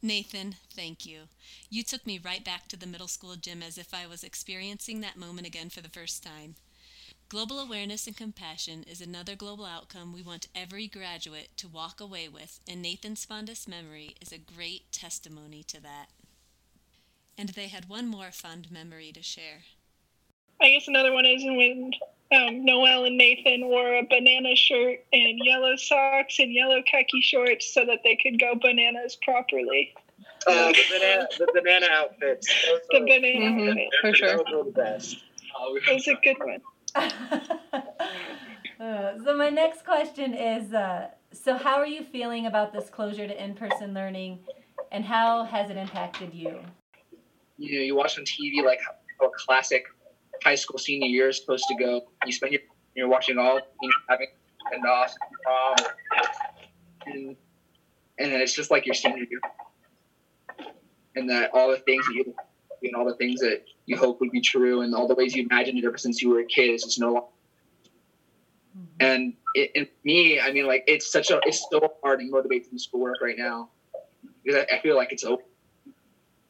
Nathan, 0.00 0.54
thank 0.74 1.04
you. 1.04 1.22
You 1.70 1.82
took 1.82 2.06
me 2.06 2.20
right 2.22 2.44
back 2.44 2.68
to 2.68 2.76
the 2.76 2.86
middle 2.86 3.08
school 3.08 3.34
gym 3.34 3.62
as 3.62 3.78
if 3.78 3.92
I 3.92 4.06
was 4.06 4.22
experiencing 4.22 5.00
that 5.00 5.16
moment 5.16 5.46
again 5.46 5.70
for 5.70 5.80
the 5.80 5.88
first 5.88 6.22
time. 6.22 6.54
Global 7.30 7.58
awareness 7.58 8.06
and 8.06 8.16
compassion 8.16 8.82
is 8.90 9.02
another 9.02 9.34
global 9.34 9.66
outcome 9.66 10.14
we 10.14 10.22
want 10.22 10.48
every 10.54 10.86
graduate 10.86 11.50
to 11.58 11.68
walk 11.68 12.00
away 12.00 12.26
with, 12.26 12.58
and 12.66 12.80
Nathan's 12.80 13.26
fondest 13.26 13.68
memory 13.68 14.14
is 14.18 14.32
a 14.32 14.38
great 14.38 14.90
testimony 14.92 15.62
to 15.64 15.78
that. 15.82 16.06
And 17.36 17.50
they 17.50 17.68
had 17.68 17.86
one 17.86 18.08
more 18.08 18.30
fond 18.32 18.70
memory 18.70 19.12
to 19.12 19.22
share. 19.22 19.64
I 20.62 20.70
guess 20.70 20.88
another 20.88 21.12
one 21.12 21.26
is 21.26 21.44
when 21.44 21.90
um, 22.32 22.64
Noel 22.64 23.04
and 23.04 23.18
Nathan 23.18 23.66
wore 23.66 23.96
a 23.96 24.04
banana 24.08 24.56
shirt 24.56 25.04
and 25.12 25.38
yellow 25.44 25.76
socks 25.76 26.38
and 26.38 26.50
yellow 26.50 26.80
khaki 26.90 27.20
shorts 27.20 27.74
so 27.74 27.84
that 27.84 27.98
they 28.04 28.16
could 28.16 28.40
go 28.40 28.54
bananas 28.54 29.18
properly. 29.20 29.92
Uh, 30.46 30.68
the 30.68 30.82
banana, 30.90 31.28
the 31.36 31.52
banana 31.54 31.88
outfits. 31.92 32.48
the 32.88 33.00
banana 33.00 33.50
mm-hmm, 33.50 33.68
outfits. 33.68 33.96
For 34.00 34.14
sure. 34.14 34.36
Those 34.38 34.44
were 34.50 34.64
the 34.64 34.70
best. 34.70 35.18
It 35.60 35.94
was 35.94 36.08
a 36.08 36.14
good 36.24 36.38
one. 36.38 36.62
so 38.78 39.36
my 39.36 39.50
next 39.50 39.84
question 39.84 40.34
is, 40.34 40.72
uh, 40.72 41.08
so 41.32 41.56
how 41.56 41.76
are 41.76 41.86
you 41.86 42.02
feeling 42.02 42.46
about 42.46 42.72
this 42.72 42.88
closure 42.88 43.26
to 43.26 43.44
in-person 43.44 43.92
learning, 43.94 44.40
and 44.92 45.04
how 45.04 45.44
has 45.44 45.70
it 45.70 45.76
impacted 45.76 46.32
you? 46.32 46.58
You 47.58 47.78
know, 47.78 47.84
you 47.84 47.96
watch 47.96 48.18
on 48.18 48.24
TV 48.24 48.64
like 48.64 48.80
how 48.80 49.26
a 49.26 49.30
classic 49.36 49.84
high 50.44 50.54
school 50.54 50.78
senior 50.78 51.08
year 51.08 51.28
is 51.28 51.38
supposed 51.38 51.64
to 51.68 51.74
go. 51.74 52.02
You 52.24 52.32
spend 52.32 52.52
your 52.52 52.62
you're 52.94 53.08
watching 53.08 53.38
all 53.38 53.56
you 53.56 53.88
know, 53.88 53.94
having 54.08 54.28
and 54.72 54.84
off, 54.86 55.14
um, 55.50 55.76
and, 57.06 57.36
and 58.18 58.32
then 58.32 58.40
it's 58.40 58.52
just 58.52 58.70
like 58.70 58.86
your 58.86 58.94
senior 58.94 59.24
year, 59.30 59.40
and 61.16 61.30
that 61.30 61.50
all 61.54 61.70
the 61.70 61.78
things 61.78 62.06
that 62.06 62.14
you 62.14 62.34
and 62.82 62.94
all 62.94 63.04
the 63.04 63.14
things 63.14 63.40
that 63.40 63.64
you 63.86 63.96
hope 63.96 64.20
would 64.20 64.30
be 64.30 64.40
true, 64.40 64.82
and 64.82 64.94
all 64.94 65.08
the 65.08 65.14
ways 65.14 65.34
you 65.34 65.42
imagined 65.42 65.78
it 65.78 65.84
ever 65.84 65.98
since 65.98 66.22
you 66.22 66.30
were 66.30 66.40
a 66.40 66.46
kid 66.46 66.70
is 66.70 66.84
just 66.84 67.00
no 67.00 67.12
longer. 67.12 67.26
Mm-hmm. 68.76 68.84
And 69.00 69.34
it, 69.54 69.70
and 69.74 69.88
me, 70.04 70.40
I 70.40 70.52
mean, 70.52 70.66
like 70.66 70.84
it's 70.86 71.10
such 71.10 71.30
a 71.30 71.40
it's 71.44 71.66
so 71.70 71.94
hard 72.02 72.20
to 72.20 72.30
motivate 72.30 72.66
from 72.66 72.78
schoolwork 72.78 73.20
right 73.20 73.36
now 73.36 73.70
because 74.42 74.64
I, 74.70 74.76
I 74.76 74.80
feel 74.80 74.96
like 74.96 75.12
it's 75.12 75.24
over. 75.24 75.42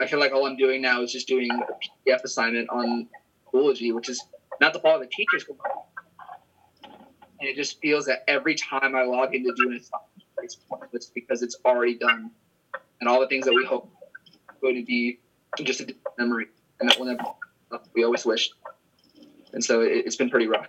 I 0.00 0.06
feel 0.06 0.20
like 0.20 0.32
all 0.32 0.46
I'm 0.46 0.56
doing 0.56 0.80
now 0.80 1.02
is 1.02 1.12
just 1.12 1.26
doing 1.26 1.50
a 1.50 2.10
PDF 2.10 2.22
assignment 2.22 2.70
on 2.70 3.08
Schoology, 3.52 3.92
which 3.92 4.08
is 4.08 4.22
not 4.60 4.72
the 4.72 4.78
fault 4.78 5.02
of 5.02 5.08
the 5.08 5.08
teachers. 5.08 5.44
And 7.40 7.48
it 7.48 7.56
just 7.56 7.80
feels 7.80 8.06
that 8.06 8.22
every 8.28 8.54
time 8.54 8.94
I 8.94 9.02
log 9.02 9.34
in 9.34 9.44
to 9.44 9.52
do 9.56 9.70
an 9.70 9.76
assignment, 9.76 10.12
it's 10.42 10.56
pointless 10.56 11.10
because 11.12 11.42
it's 11.42 11.56
already 11.64 11.96
done. 11.96 12.30
And 13.00 13.08
all 13.08 13.20
the 13.20 13.26
things 13.26 13.44
that 13.46 13.54
we 13.54 13.64
hope 13.64 13.90
are 14.48 14.54
going 14.60 14.76
to 14.76 14.84
be 14.84 15.18
just 15.62 15.80
a 15.80 15.94
memory, 16.18 16.48
and 16.80 16.88
that 16.88 16.98
will 16.98 17.06
never 17.06 17.24
we 17.94 18.04
always 18.04 18.24
wished. 18.24 18.54
And 19.52 19.64
so 19.64 19.80
it, 19.82 20.04
it's 20.06 20.16
been 20.16 20.30
pretty 20.30 20.46
rough. 20.46 20.68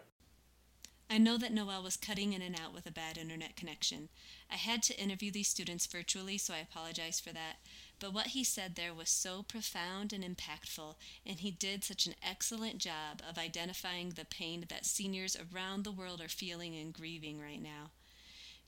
I 1.12 1.18
know 1.18 1.38
that 1.38 1.52
Noel 1.52 1.82
was 1.82 1.98
cutting 1.98 2.34
in 2.34 2.42
and 2.44 2.60
out 2.60 2.72
with 2.72 2.86
a 2.86 2.92
bad 2.92 3.18
internet 3.18 3.56
connection. 3.56 4.10
I 4.52 4.58
had 4.58 4.84
to 4.84 5.02
interview 5.02 5.32
these 5.32 5.48
students 5.48 5.88
virtually, 5.88 6.38
so 6.38 6.54
I 6.54 6.60
apologize 6.60 7.20
for 7.20 7.34
that. 7.34 7.56
But 8.00 8.14
what 8.14 8.28
he 8.28 8.44
said 8.44 8.76
there 8.76 8.94
was 8.94 9.10
so 9.10 9.42
profound 9.42 10.14
and 10.14 10.24
impactful, 10.24 10.96
and 11.26 11.40
he 11.40 11.50
did 11.50 11.84
such 11.84 12.06
an 12.06 12.14
excellent 12.22 12.78
job 12.78 13.24
of 13.28 13.40
identifying 13.40 14.12
the 14.12 14.26
pain 14.26 14.66
that 14.70 14.86
seniors 14.86 15.36
around 15.36 15.84
the 15.84 15.92
world 15.92 16.22
are 16.22 16.30
feeling 16.30 16.76
and 16.76 16.94
grieving 16.94 17.42
right 17.42 17.62
now. 17.62 17.90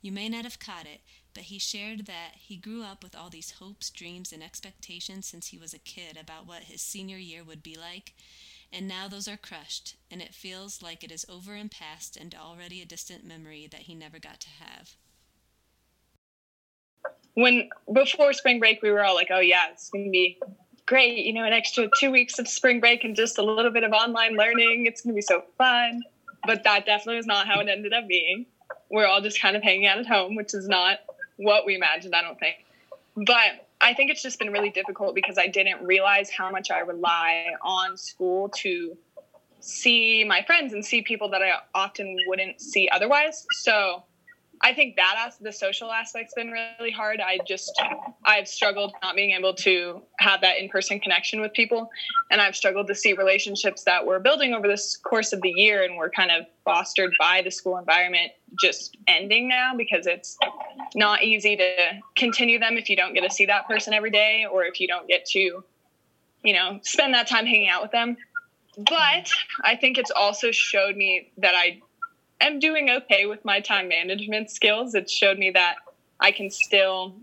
You 0.02 0.12
may 0.12 0.28
not 0.28 0.44
have 0.44 0.58
caught 0.58 0.88
it, 0.88 1.02
but 1.34 1.44
he 1.44 1.60
shared 1.60 2.06
that 2.06 2.32
he 2.36 2.56
grew 2.56 2.84
up 2.84 3.04
with 3.04 3.16
all 3.16 3.30
these 3.30 3.52
hopes, 3.60 3.90
dreams, 3.90 4.32
and 4.32 4.44
expectations 4.44 5.26
since 5.28 5.48
he 5.48 5.58
was 5.58 5.74
a 5.74 5.80
kid 5.80 6.18
about 6.20 6.48
what 6.48 6.64
his 6.64 6.82
senior 6.82 7.18
year 7.18 7.44
would 7.44 7.64
be 7.64 7.76
like. 7.76 8.14
And 8.72 8.88
now 8.88 9.08
those 9.08 9.28
are 9.28 9.38
crushed, 9.38 9.96
and 10.10 10.22
it 10.22 10.34
feels 10.34 10.82
like 10.82 11.04
it 11.04 11.12
is 11.12 11.26
over 11.28 11.56
and 11.56 11.70
past 11.70 12.16
and 12.16 12.34
already 12.34 12.82
a 12.82 12.86
distant 12.86 13.26
memory 13.26 13.68
that 13.72 13.82
he 13.82 13.96
never 13.96 14.20
got 14.20 14.40
to 14.42 14.50
have 14.50 14.96
when 17.34 17.70
before 17.92 18.34
spring 18.34 18.60
break, 18.60 18.82
we 18.82 18.92
were 18.92 19.04
all 19.04 19.16
like, 19.16 19.30
oh, 19.32 19.40
yeah, 19.40 19.70
it's 19.72 19.90
going 19.90 20.06
to 20.06 20.12
be 20.12 20.40
great. 20.86 21.26
You 21.26 21.34
know, 21.34 21.44
an 21.44 21.54
extra 21.54 21.90
two 22.00 22.12
weeks 22.12 22.40
of 22.40 22.48
spring 22.48 22.80
break 22.80 23.04
and 23.04 23.16
just 23.16 23.38
a 23.38 23.44
little 23.44 23.72
bit 23.72 23.84
of 23.84 23.92
online 23.92 24.36
learning. 24.36 24.86
It's 24.86 25.02
going 25.02 25.14
to 25.14 25.18
be 25.18 25.22
so 25.22 25.44
fun. 25.58 26.02
But 26.46 26.64
that 26.64 26.86
definitely 26.86 27.18
was 27.18 27.28
not 27.28 27.48
how 27.48 27.60
it 27.60 27.70
ended 27.70 27.94
up 27.94 28.08
being. 28.08 28.46
We're 28.90 29.06
all 29.06 29.22
just 29.22 29.40
kind 29.40 29.56
of 29.56 29.64
hanging 29.64 29.86
out 29.86 30.00
at 30.00 30.08
home, 30.08 30.36
which 30.36 30.54
is 30.54 30.68
not 30.68 31.00
what 31.42 31.66
we 31.66 31.76
imagined, 31.76 32.16
I 32.16 32.22
don't 32.22 32.40
think. 32.40 32.56
But 33.16 33.68
I 33.82 33.94
think 33.94 34.12
it's 34.12 34.22
just 34.22 34.40
been 34.40 34.52
really 34.52 34.70
difficult 34.70 35.16
because 35.16 35.38
I 35.38 35.48
didn't 35.48 35.84
realize 35.84 36.30
how 36.30 36.52
much 36.52 36.72
I 36.72 36.80
rely 36.80 37.48
on 37.62 37.98
school 37.98 38.50
to 38.58 38.96
see 39.60 40.24
my 40.24 40.44
friends 40.44 40.74
and 40.74 40.86
see 40.86 41.02
people 41.02 41.30
that 41.30 41.42
I 41.42 41.54
often 41.74 42.18
wouldn't 42.28 42.62
see 42.62 42.90
otherwise. 42.90 43.46
So 43.52 44.04
I 44.64 44.74
think 44.74 44.96
that 44.96 45.16
as 45.28 45.38
the 45.38 45.52
social 45.52 45.92
aspect's 45.92 46.34
been 46.36 46.52
really 46.52 46.92
hard. 46.92 47.20
I 47.20 47.40
just 47.48 47.72
I've 48.26 48.48
struggled 48.48 48.94
not 49.02 49.16
being 49.16 49.32
able 49.32 49.56
to 49.56 50.04
have 50.20 50.42
that 50.42 50.58
in-person 50.58 51.00
connection 51.00 51.42
with 51.42 51.54
people, 51.54 51.90
and 52.30 52.40
I've 52.40 52.56
struggled 52.56 52.88
to 52.88 52.96
see 52.96 53.14
relationships 53.14 53.84
that 53.86 54.06
we're 54.06 54.20
building 54.20 54.54
over 54.54 54.68
this 54.68 54.98
course 54.98 55.34
of 55.34 55.42
the 55.42 55.50
year 55.50 55.84
and 55.84 55.98
were 55.98 56.10
kind 56.10 56.30
of 56.30 56.46
fostered 56.64 57.12
by 57.20 57.42
the 57.42 57.50
school 57.50 57.78
environment 57.78 58.32
just 58.62 58.98
ending 59.08 59.48
now 59.48 59.74
because 59.76 60.06
it's 60.06 60.38
not 60.94 61.24
easy 61.24 61.56
to 61.56 61.76
continue 62.16 62.60
them 62.60 62.78
if 62.78 62.90
you 62.90 62.96
don't 62.96 63.14
get 63.14 63.22
to 63.22 63.30
see 63.30 63.46
that 63.46 63.68
person 63.68 63.94
every 63.94 64.12
day 64.12 64.46
or 64.52 64.66
if 64.66 64.80
you 64.80 64.88
don't 64.88 65.08
get 65.08 65.26
to 65.26 65.64
you 66.44 66.54
know 66.54 66.80
spend 66.84 67.14
that 67.14 67.28
time 67.28 67.46
hanging 67.46 67.70
out 67.70 67.82
with 67.82 67.92
them. 67.92 68.16
But 68.78 69.30
I 69.64 69.76
think 69.76 69.98
it's 69.98 70.12
also 70.12 70.52
showed 70.52 70.96
me 70.96 71.32
that 71.38 71.56
I 71.56 71.82
am 72.46 72.60
doing 72.60 72.90
okay 72.90 73.26
with 73.26 73.44
my 73.46 73.60
time 73.60 73.88
management 73.88 74.50
skills. 74.50 74.96
It 74.96 75.10
showed 75.10 75.38
me 75.38 75.52
that 75.52 75.76
I 76.20 76.32
can 76.32 76.50
still 76.50 77.16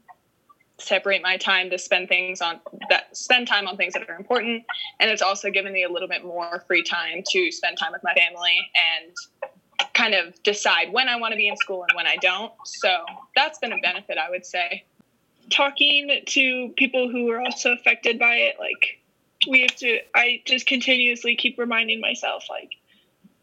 separate 0.78 1.22
my 1.22 1.36
time 1.36 1.70
to 1.70 1.78
spend 1.78 2.08
things 2.08 2.40
on 2.40 2.60
that 2.88 3.16
spend 3.16 3.48
time 3.48 3.66
on 3.66 3.76
things 3.76 3.92
that 3.94 4.08
are 4.08 4.14
important 4.14 4.64
and 5.00 5.10
it's 5.10 5.22
also 5.22 5.50
given 5.50 5.72
me 5.72 5.82
a 5.82 5.90
little 5.90 6.06
bit 6.06 6.24
more 6.24 6.62
free 6.68 6.84
time 6.84 7.22
to 7.28 7.50
spend 7.50 7.76
time 7.76 7.90
with 7.90 8.02
my 8.04 8.14
family 8.14 8.70
and 8.76 9.90
kind 9.92 10.14
of 10.14 10.40
decide 10.44 10.92
when 10.92 11.08
I 11.08 11.16
want 11.16 11.32
to 11.32 11.36
be 11.36 11.48
in 11.48 11.56
school 11.56 11.84
and 11.88 11.96
when 11.96 12.06
I 12.06 12.16
don't. 12.16 12.52
So 12.64 12.88
that's 13.34 13.58
been 13.58 13.72
a 13.72 13.78
benefit 13.82 14.18
I 14.18 14.30
would 14.30 14.46
say. 14.46 14.84
Talking 15.50 16.22
to 16.26 16.72
people 16.76 17.10
who 17.10 17.28
are 17.30 17.40
also 17.40 17.72
affected 17.72 18.18
by 18.18 18.34
it 18.34 18.56
like 18.60 19.00
we 19.48 19.62
have 19.62 19.74
to 19.76 19.98
I 20.14 20.42
just 20.44 20.66
continuously 20.66 21.34
keep 21.34 21.58
reminding 21.58 22.00
myself 22.00 22.44
like 22.48 22.76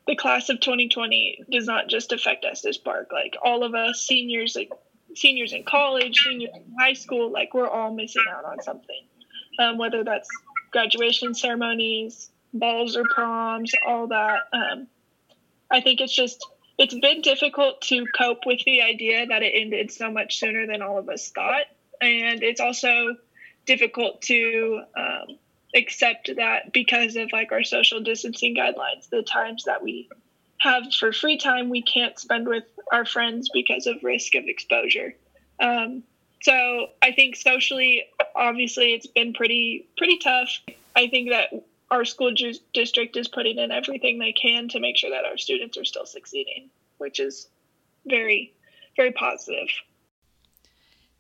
the 0.08 0.16
class 0.16 0.50
of 0.50 0.60
2020 0.60 1.46
does 1.52 1.66
not 1.66 1.88
just 1.88 2.12
affect 2.12 2.46
Estes 2.46 2.78
Park. 2.78 3.10
Like 3.12 3.36
all 3.44 3.64
of 3.64 3.74
us 3.74 4.02
seniors, 4.02 4.56
like 4.56 4.72
seniors 5.16 5.54
in 5.54 5.64
college, 5.64 6.20
seniors 6.20 6.52
in 6.54 6.76
high 6.80 6.94
school, 6.94 7.32
like 7.32 7.54
we're 7.54 7.68
all 7.68 7.94
missing 7.94 8.24
out 8.30 8.46
on 8.46 8.62
something. 8.62 9.08
Um, 9.58 9.78
whether 9.78 10.04
that's 10.04 10.28
graduation 10.72 11.34
ceremonies, 11.34 12.30
balls 12.54 12.96
or 12.96 13.04
proms, 13.04 13.72
all 13.88 14.08
that. 14.08 14.42
Um, 14.54 14.88
I 15.72 15.82
think 15.82 16.02
it's 16.02 16.16
just 16.16 16.46
it's 16.78 16.94
been 16.94 17.22
difficult 17.22 17.82
to 17.84 18.06
cope 18.18 18.46
with 18.46 18.60
the 18.66 18.82
idea 18.82 19.26
that 19.28 19.44
it 19.44 19.54
ended 19.56 19.92
so 19.92 20.12
much 20.12 20.40
sooner 20.40 20.68
than 20.68 20.82
all 20.82 20.98
of 20.98 21.10
us 21.10 21.30
thought, 21.30 21.66
and 22.02 22.44
it's 22.44 22.60
also 22.60 23.16
difficult 23.66 24.22
to 24.24 24.82
um, 24.96 25.38
accept 25.76 26.32
that 26.38 26.72
because 26.72 27.16
of 27.16 27.32
like 27.32 27.52
our 27.52 27.64
social 27.64 28.00
distancing 28.00 28.56
guidelines, 28.56 29.10
the 29.10 29.22
times 29.22 29.66
that 29.66 29.84
we 29.84 30.10
have 30.60 30.84
for 30.98 31.12
free 31.12 31.38
time 31.38 31.70
we 31.70 31.82
can't 31.82 32.18
spend 32.18 32.48
with 32.48 32.64
our 32.92 33.06
friends 33.06 33.50
because 33.54 33.86
of 33.86 34.04
risk 34.04 34.36
of 34.36 34.46
exposure. 34.48 35.14
Um, 35.60 36.04
so 36.42 36.88
I 37.02 37.12
think 37.12 37.36
socially, 37.36 38.04
obviously, 38.36 38.94
it's 38.94 39.08
been 39.08 39.34
pretty 39.34 39.88
pretty 39.98 40.18
tough. 40.18 40.50
I 40.96 41.08
think 41.08 41.30
that 41.30 41.50
our 41.92 42.06
school 42.06 42.34
ju- 42.34 42.54
district 42.74 43.18
is 43.18 43.28
putting 43.28 43.58
in 43.58 43.72
everything 43.72 44.18
they 44.18 44.32
can 44.32 44.70
to 44.70 44.80
make 44.80 44.98
sure 44.98 45.10
that 45.12 45.26
our 45.26 45.38
students 45.38 45.78
are 45.78 45.86
still 45.86 46.06
succeeding, 46.06 46.70
which 46.98 47.20
is 47.20 47.48
very 48.06 48.54
very 48.96 49.12
positive. 49.12 49.68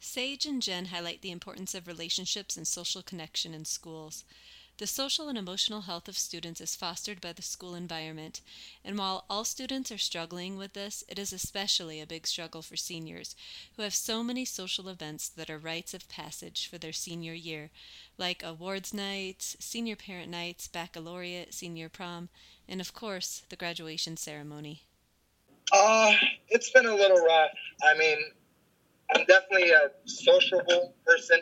Sage 0.07 0.45
and 0.45 0.61
Jen 0.61 0.85
highlight 0.85 1.23
the 1.23 1.31
importance 1.31 1.73
of 1.73 1.87
relationships 1.87 2.55
and 2.55 2.67
social 2.67 3.01
connection 3.01 3.55
in 3.55 3.65
schools. 3.65 4.23
The 4.77 4.85
social 4.85 5.29
and 5.29 5.37
emotional 5.37 5.81
health 5.81 6.07
of 6.07 6.15
students 6.15 6.61
is 6.61 6.75
fostered 6.75 7.19
by 7.19 7.33
the 7.33 7.41
school 7.41 7.73
environment, 7.73 8.41
and 8.83 8.99
while 8.99 9.25
all 9.31 9.43
students 9.43 9.91
are 9.91 9.97
struggling 9.97 10.57
with 10.57 10.73
this, 10.73 11.03
it 11.07 11.17
is 11.17 11.33
especially 11.33 11.99
a 11.99 12.05
big 12.05 12.27
struggle 12.27 12.61
for 12.61 12.77
seniors, 12.77 13.35
who 13.75 13.81
have 13.81 13.95
so 13.95 14.23
many 14.23 14.45
social 14.45 14.89
events 14.89 15.27
that 15.27 15.49
are 15.49 15.57
rites 15.57 15.95
of 15.95 16.07
passage 16.07 16.67
for 16.67 16.77
their 16.77 16.93
senior 16.93 17.33
year, 17.33 17.71
like 18.15 18.43
awards 18.43 18.93
nights, 18.93 19.57
senior 19.59 19.95
parent 19.95 20.29
nights, 20.29 20.67
baccalaureate, 20.67 21.51
senior 21.51 21.89
prom, 21.89 22.29
and 22.69 22.79
of 22.79 22.93
course, 22.93 23.41
the 23.49 23.55
graduation 23.55 24.17
ceremony. 24.17 24.83
Uh, 25.73 26.13
it's 26.47 26.69
been 26.69 26.85
a 26.85 26.95
little 26.95 27.25
rough. 27.25 27.49
I 27.83 27.97
mean, 27.97 28.19
I'm 29.13 29.25
definitely 29.25 29.71
a 29.71 29.89
sociable 30.05 30.93
person. 31.05 31.41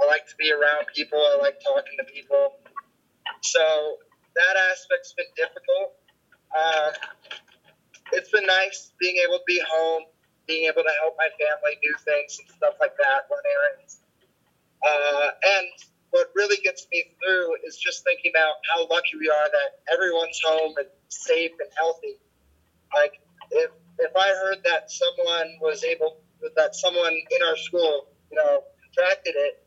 I 0.00 0.06
like 0.06 0.26
to 0.26 0.36
be 0.38 0.50
around 0.52 0.86
people. 0.94 1.18
I 1.18 1.38
like 1.40 1.60
talking 1.60 1.96
to 1.98 2.04
people. 2.04 2.54
So 3.42 3.96
that 4.34 4.56
aspect's 4.72 5.12
been 5.14 5.26
difficult. 5.36 5.92
Uh, 6.56 6.90
it's 8.12 8.30
been 8.30 8.46
nice 8.46 8.92
being 9.00 9.16
able 9.24 9.38
to 9.38 9.44
be 9.46 9.60
home, 9.70 10.04
being 10.46 10.66
able 10.66 10.82
to 10.82 10.92
help 11.00 11.14
my 11.18 11.28
family 11.38 11.78
do 11.82 11.92
things 12.04 12.38
and 12.40 12.48
stuff 12.56 12.74
like 12.80 12.94
that, 12.98 13.22
run 13.30 13.44
errands. 13.46 14.00
Uh, 14.86 15.30
and 15.58 15.66
what 16.10 16.28
really 16.34 16.58
gets 16.62 16.86
me 16.92 17.04
through 17.18 17.56
is 17.66 17.76
just 17.76 18.04
thinking 18.04 18.32
about 18.34 18.54
how 18.70 18.86
lucky 18.88 19.16
we 19.18 19.28
are 19.28 19.48
that 19.48 19.92
everyone's 19.92 20.40
home 20.44 20.74
and 20.78 20.88
safe 21.08 21.52
and 21.58 21.70
healthy. 21.76 22.18
Like 22.94 23.12
if 23.50 23.70
if 23.98 24.12
I 24.16 24.28
heard 24.28 24.58
that 24.64 24.90
someone 24.90 25.48
was 25.60 25.84
able 25.84 26.16
that 26.56 26.74
someone 26.74 27.12
in 27.12 27.46
our 27.48 27.56
school, 27.56 28.08
you 28.30 28.36
know, 28.36 28.62
contracted 28.84 29.34
it, 29.36 29.66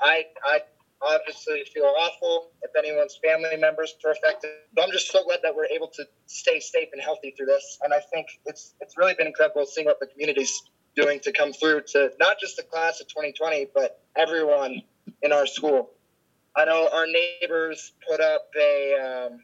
I 0.00 0.24
I 0.44 0.60
obviously 1.02 1.64
feel 1.72 1.84
awful 1.84 2.50
if 2.62 2.70
anyone's 2.76 3.18
family 3.24 3.56
members 3.56 3.94
are 4.04 4.12
affected. 4.12 4.50
But 4.74 4.84
I'm 4.84 4.92
just 4.92 5.10
so 5.10 5.24
glad 5.24 5.40
that 5.42 5.54
we're 5.54 5.66
able 5.66 5.88
to 5.88 6.04
stay 6.26 6.60
safe 6.60 6.88
and 6.92 7.00
healthy 7.00 7.34
through 7.36 7.46
this. 7.46 7.78
And 7.82 7.92
I 7.92 8.00
think 8.12 8.26
it's 8.46 8.74
it's 8.80 8.96
really 8.96 9.14
been 9.14 9.26
incredible 9.26 9.66
seeing 9.66 9.86
what 9.86 10.00
the 10.00 10.06
community's 10.06 10.62
doing 10.96 11.20
to 11.20 11.32
come 11.32 11.52
through 11.52 11.82
to 11.92 12.10
not 12.18 12.38
just 12.40 12.56
the 12.56 12.62
class 12.62 13.00
of 13.00 13.08
2020, 13.08 13.68
but 13.74 14.00
everyone 14.16 14.82
in 15.22 15.32
our 15.32 15.46
school. 15.46 15.90
I 16.56 16.64
know 16.64 16.88
our 16.92 17.06
neighbors 17.06 17.92
put 18.08 18.20
up 18.20 18.48
a 18.58 19.28
um, 19.30 19.40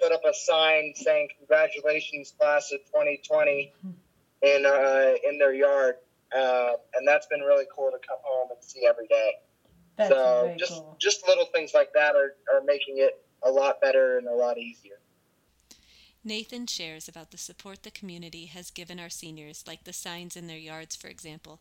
put 0.00 0.12
up 0.12 0.22
a 0.24 0.32
sign 0.32 0.92
saying 0.94 1.28
"Congratulations, 1.38 2.32
class 2.38 2.72
of 2.72 2.80
2020" 2.86 3.74
in 4.42 4.66
uh, 4.66 5.14
in 5.28 5.38
their 5.38 5.54
yard, 5.54 5.96
uh, 6.36 6.72
and 6.94 7.06
that's 7.06 7.26
been 7.26 7.40
really 7.40 7.66
cool 7.74 7.90
to 7.90 7.98
come 8.06 8.18
home 8.22 8.48
and 8.50 8.62
see 8.62 8.86
every 8.88 9.06
day. 9.06 9.32
That's 9.96 10.10
so 10.10 10.42
very 10.44 10.58
just 10.58 10.72
cool. 10.72 10.96
just 11.00 11.26
little 11.26 11.46
things 11.54 11.72
like 11.74 11.92
that 11.94 12.14
are, 12.14 12.34
are 12.54 12.62
making 12.64 12.98
it 12.98 13.24
a 13.42 13.50
lot 13.50 13.80
better 13.80 14.18
and 14.18 14.26
a 14.26 14.34
lot 14.34 14.58
easier. 14.58 14.98
Nathan 16.26 16.66
shares 16.66 17.08
about 17.08 17.30
the 17.30 17.38
support 17.38 17.84
the 17.84 17.90
community 17.92 18.46
has 18.46 18.72
given 18.72 18.98
our 18.98 19.08
seniors, 19.08 19.62
like 19.64 19.84
the 19.84 19.92
signs 19.92 20.34
in 20.34 20.48
their 20.48 20.58
yards, 20.58 20.96
for 20.96 21.06
example. 21.06 21.60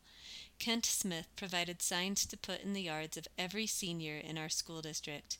Kent 0.57 0.87
Smith 0.87 1.27
provided 1.35 1.83
signs 1.83 2.25
to 2.25 2.35
put 2.35 2.61
in 2.61 2.73
the 2.73 2.81
yards 2.81 3.15
of 3.15 3.27
every 3.37 3.67
senior 3.67 4.17
in 4.17 4.39
our 4.39 4.49
school 4.49 4.81
district. 4.81 5.37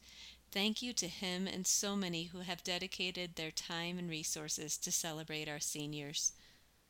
Thank 0.52 0.84
you 0.84 0.94
to 0.94 1.08
him 1.08 1.48
and 1.48 1.66
so 1.66 1.96
many 1.96 2.26
who 2.26 2.42
have 2.42 2.64
dedicated 2.64 3.36
their 3.36 3.50
time 3.50 3.98
and 3.98 4.12
resources 4.12 4.78
to 4.78 4.92
celebrate 4.92 5.50
our 5.50 5.60
seniors. 5.60 6.34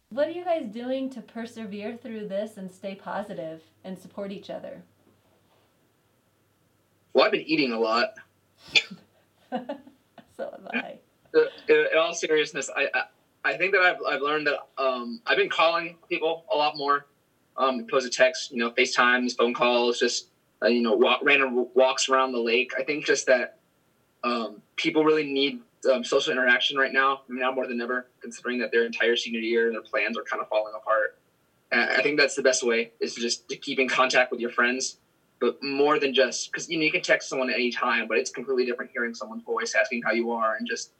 What 0.10 0.28
are 0.28 0.32
you 0.32 0.46
guys 0.46 0.68
doing 0.68 1.10
to 1.12 1.22
persevere 1.22 1.98
through 1.98 2.28
this 2.28 2.58
and 2.58 2.72
stay 2.72 2.96
positive 2.96 3.62
and 3.84 3.98
support 3.98 4.32
each 4.32 4.50
other? 4.50 4.84
Well, 7.14 7.26
I've 7.26 7.32
been 7.32 7.42
eating 7.42 7.72
a 7.72 7.80
lot. 7.80 8.10
so 9.52 9.60
have 10.40 10.68
I. 10.74 11.00
Uh, 11.34 11.40
In 11.68 11.76
in 11.92 11.98
all 11.98 12.14
seriousness, 12.14 12.70
I, 12.76 12.88
I 12.94 13.04
I 13.46 13.58
think 13.58 13.74
that 13.74 13.82
I've 13.82 13.98
I've 14.08 14.22
learned 14.22 14.48
that 14.48 14.60
um, 14.78 15.22
I've 15.26 15.38
been 15.38 15.50
calling 15.50 15.98
people 16.10 16.46
a 16.54 16.56
lot 16.56 16.78
more, 16.78 17.08
um, 17.58 17.80
opposed 17.82 18.12
to 18.12 18.16
text, 18.16 18.52
you 18.52 18.58
know, 18.60 18.72
FaceTimes, 18.72 19.36
phone 19.38 19.54
calls, 19.54 20.00
just 20.00 20.28
uh, 20.62 20.68
you 20.68 20.82
know, 20.82 20.94
walk, 20.94 21.20
random 21.24 21.68
walks 21.74 22.10
around 22.10 22.32
the 22.32 22.40
lake. 22.40 22.72
I 22.78 22.84
think 22.84 23.06
just 23.06 23.26
that 23.28 23.58
um, 24.24 24.62
people 24.76 25.04
really 25.04 25.32
need 25.32 25.62
um, 25.86 26.04
social 26.04 26.32
interaction 26.32 26.78
right 26.78 26.92
now, 26.92 27.22
now 27.30 27.52
more 27.52 27.68
than 27.68 27.82
ever, 27.82 28.08
considering 28.22 28.60
that 28.60 28.72
their 28.72 28.86
entire 28.86 29.16
senior 29.16 29.40
year 29.40 29.68
and 29.68 29.76
their 29.76 29.82
plans 29.82 30.18
are 30.18 30.24
kind 30.24 30.42
of 30.42 30.48
falling 30.50 30.74
apart. 30.76 31.18
I 31.72 32.02
think 32.02 32.20
that's 32.20 32.36
the 32.36 32.42
best 32.42 32.64
way 32.64 32.92
is 33.00 33.16
to 33.16 33.22
just 33.22 33.50
to 33.50 33.58
keep 33.58 33.80
in 33.80 33.90
contact 33.90 34.32
with 34.32 34.40
your 34.40 34.52
friends, 34.52 34.98
but 35.40 35.62
more 35.62 36.00
than 36.00 36.14
just 36.14 36.52
because 36.52 36.70
you 36.70 36.78
know 36.78 36.84
you 36.84 36.92
can 36.92 37.02
text 37.02 37.28
someone 37.28 37.50
at 37.50 37.56
any 37.56 37.72
time, 37.72 38.08
but 38.08 38.18
it's 38.18 38.30
completely 38.30 38.66
different 38.66 38.92
hearing 38.92 39.14
someone's 39.14 39.44
voice, 39.44 39.76
asking 39.76 40.02
how 40.04 40.12
you 40.12 40.32
are, 40.32 40.56
and 40.56 40.68
just 40.68 40.92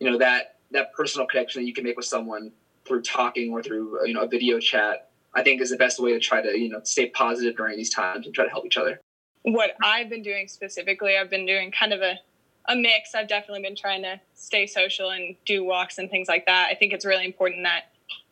you 0.00 0.10
know 0.10 0.18
that 0.18 0.56
that 0.72 0.92
personal 0.94 1.26
connection 1.26 1.62
that 1.62 1.66
you 1.66 1.74
can 1.74 1.84
make 1.84 1.96
with 1.96 2.06
someone 2.06 2.50
through 2.86 3.02
talking 3.02 3.52
or 3.52 3.62
through 3.62 4.06
you 4.06 4.14
know 4.14 4.22
a 4.22 4.28
video 4.28 4.58
chat. 4.58 5.10
I 5.34 5.42
think 5.42 5.60
is 5.60 5.70
the 5.70 5.76
best 5.76 6.00
way 6.00 6.12
to 6.12 6.18
try 6.18 6.40
to 6.40 6.58
you 6.58 6.70
know 6.70 6.80
stay 6.82 7.10
positive 7.10 7.56
during 7.56 7.76
these 7.76 7.90
times 7.90 8.26
and 8.26 8.34
try 8.34 8.44
to 8.44 8.50
help 8.50 8.64
each 8.66 8.78
other. 8.78 9.00
What 9.42 9.76
I've 9.84 10.08
been 10.08 10.22
doing 10.22 10.48
specifically, 10.48 11.16
I've 11.16 11.30
been 11.30 11.46
doing 11.46 11.70
kind 11.70 11.92
of 11.92 12.00
a 12.00 12.18
a 12.68 12.76
mix. 12.76 13.14
I've 13.14 13.28
definitely 13.28 13.62
been 13.62 13.76
trying 13.76 14.02
to 14.02 14.20
stay 14.34 14.66
social 14.66 15.10
and 15.10 15.36
do 15.44 15.64
walks 15.64 15.98
and 15.98 16.10
things 16.10 16.28
like 16.28 16.46
that. 16.46 16.68
I 16.70 16.74
think 16.74 16.92
it's 16.92 17.04
really 17.04 17.24
important 17.24 17.64
that 17.64 17.84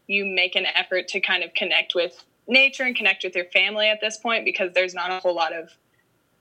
you 0.06 0.24
make 0.24 0.54
an 0.54 0.66
effort 0.66 1.08
to 1.08 1.20
kind 1.20 1.42
of 1.42 1.54
connect 1.54 1.94
with 1.94 2.24
nature 2.46 2.82
and 2.82 2.94
connect 2.94 3.24
with 3.24 3.34
your 3.34 3.46
family 3.46 3.88
at 3.88 4.00
this 4.00 4.18
point 4.18 4.44
because 4.44 4.72
there's 4.74 4.94
not 4.94 5.10
a 5.10 5.20
whole 5.20 5.34
lot 5.34 5.52
of 5.52 5.70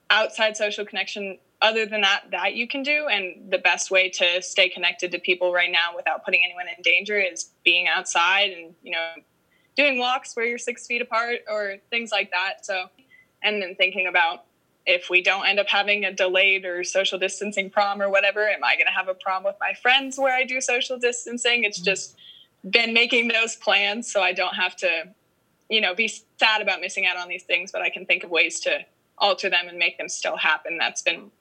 outside 0.09 0.57
social 0.57 0.85
connection 0.85 1.37
other 1.61 1.85
than 1.85 2.01
that 2.01 2.23
that 2.31 2.55
you 2.55 2.67
can 2.67 2.83
do 2.83 3.07
and 3.07 3.49
the 3.49 3.57
best 3.57 3.89
way 3.89 4.09
to 4.09 4.41
stay 4.41 4.67
connected 4.67 5.11
to 5.11 5.19
people 5.19 5.53
right 5.53 5.71
now 5.71 5.95
without 5.95 6.25
putting 6.25 6.41
anyone 6.43 6.65
in 6.67 6.81
danger 6.83 7.17
is 7.17 7.51
being 7.63 7.87
outside 7.87 8.51
and 8.51 8.75
you 8.83 8.91
know 8.91 9.13
doing 9.75 9.97
walks 9.97 10.35
where 10.35 10.45
you're 10.45 10.57
six 10.57 10.85
feet 10.85 11.01
apart 11.01 11.37
or 11.49 11.77
things 11.89 12.11
like 12.11 12.29
that 12.31 12.65
so 12.65 12.87
and 13.43 13.61
then 13.61 13.75
thinking 13.75 14.07
about 14.07 14.43
if 14.85 15.09
we 15.09 15.21
don't 15.21 15.47
end 15.47 15.59
up 15.59 15.67
having 15.67 16.03
a 16.05 16.11
delayed 16.11 16.65
or 16.65 16.83
social 16.83 17.17
distancing 17.17 17.69
prom 17.69 18.01
or 18.01 18.09
whatever 18.09 18.47
am 18.47 18.63
i 18.63 18.75
going 18.75 18.87
to 18.87 18.91
have 18.91 19.07
a 19.07 19.13
prom 19.13 19.43
with 19.43 19.55
my 19.59 19.73
friends 19.81 20.17
where 20.17 20.33
i 20.33 20.43
do 20.43 20.59
social 20.61 20.97
distancing 20.97 21.63
it's 21.63 21.79
mm-hmm. 21.79 21.85
just 21.85 22.15
been 22.69 22.93
making 22.93 23.27
those 23.27 23.55
plans 23.55 24.11
so 24.11 24.21
i 24.21 24.31
don't 24.31 24.55
have 24.55 24.75
to 24.75 24.89
you 25.69 25.81
know 25.81 25.93
be 25.93 26.07
sad 26.39 26.61
about 26.61 26.81
missing 26.81 27.05
out 27.05 27.17
on 27.17 27.27
these 27.27 27.43
things 27.43 27.71
but 27.71 27.81
i 27.81 27.89
can 27.89 28.05
think 28.05 28.23
of 28.23 28.29
ways 28.29 28.59
to 28.59 28.79
alter 29.17 29.49
them 29.49 29.67
and 29.67 29.77
make 29.77 29.97
them 29.97 30.09
still 30.09 30.37
happen 30.37 30.77
that's 30.77 31.01
been 31.01 31.31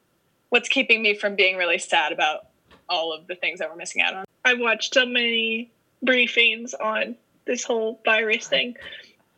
what's 0.53 0.69
keeping 0.69 1.01
me 1.01 1.15
from 1.15 1.35
being 1.35 1.57
really 1.57 1.79
sad 1.79 2.13
about 2.13 2.49
all 2.91 3.11
of 3.11 3.27
the 3.27 3.35
things 3.35 3.59
that 3.59 3.71
we're 3.71 3.77
missing 3.77 4.03
out 4.03 4.15
on. 4.15 4.25
I've 4.45 4.61
watched 4.61 4.93
so 4.93 5.07
many 5.07 5.73
briefings 6.05 6.75
on 6.79 7.17
this 7.47 7.65
whole 7.65 8.01
virus 8.05 8.47
thing. 8.49 8.77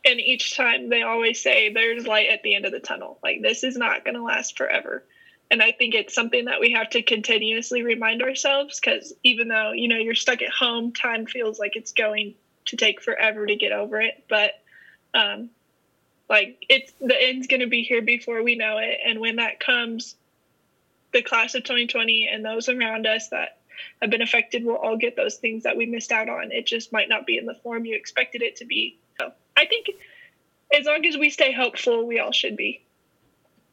And 0.04 0.20
each 0.20 0.56
time 0.56 0.88
they 0.88 1.02
always 1.02 1.40
say 1.40 1.72
there's 1.72 2.06
light 2.06 2.28
at 2.28 2.42
the 2.42 2.54
end 2.54 2.66
of 2.66 2.72
the 2.72 2.80
tunnel. 2.80 3.18
Like 3.22 3.40
this 3.42 3.64
is 3.64 3.76
not 3.76 4.04
going 4.04 4.16
to 4.16 4.22
last 4.22 4.56
forever. 4.56 5.04
And 5.50 5.62
I 5.62 5.72
think 5.72 5.94
it's 5.94 6.14
something 6.14 6.46
that 6.46 6.60
we 6.60 6.72
have 6.72 6.90
to 6.90 7.02
continuously 7.02 7.82
remind 7.82 8.22
ourselves 8.22 8.80
because 8.80 9.12
even 9.22 9.48
though, 9.48 9.72
you 9.72 9.88
know, 9.88 9.96
you're 9.96 10.14
stuck 10.14 10.42
at 10.42 10.50
home, 10.50 10.92
time 10.92 11.26
feels 11.26 11.58
like 11.58 11.76
it's 11.76 11.92
going 11.92 12.34
to 12.66 12.76
take 12.76 13.02
forever 13.02 13.46
to 13.46 13.56
get 13.56 13.72
over 13.72 14.00
it. 14.00 14.24
But 14.28 14.52
um, 15.12 15.50
like 16.28 16.64
it's 16.68 16.92
the 17.00 17.16
end's 17.20 17.46
going 17.46 17.60
to 17.60 17.66
be 17.66 17.82
here 17.82 18.02
before 18.02 18.42
we 18.42 18.56
know 18.56 18.78
it. 18.78 18.98
And 19.06 19.20
when 19.20 19.36
that 19.36 19.60
comes, 19.60 20.16
the 21.12 21.22
class 21.22 21.54
of 21.54 21.62
2020 21.62 22.28
and 22.32 22.44
those 22.44 22.68
around 22.68 23.06
us 23.06 23.28
that 23.28 23.58
have 24.00 24.10
been 24.10 24.22
affected 24.22 24.64
will 24.64 24.76
all 24.76 24.96
get 24.96 25.16
those 25.16 25.36
things 25.36 25.62
that 25.64 25.76
we 25.76 25.86
missed 25.86 26.12
out 26.12 26.28
on. 26.28 26.52
It 26.52 26.66
just 26.66 26.92
might 26.92 27.08
not 27.08 27.26
be 27.26 27.38
in 27.38 27.46
the 27.46 27.54
form 27.54 27.84
you 27.84 27.94
expected 27.94 28.42
it 28.42 28.56
to 28.56 28.64
be. 28.64 28.98
So 29.20 29.32
I 29.56 29.66
think 29.66 29.86
as 30.76 30.86
long 30.86 31.04
as 31.06 31.16
we 31.16 31.30
stay 31.30 31.52
hopeful, 31.52 32.06
we 32.06 32.18
all 32.18 32.32
should 32.32 32.56
be 32.56 32.82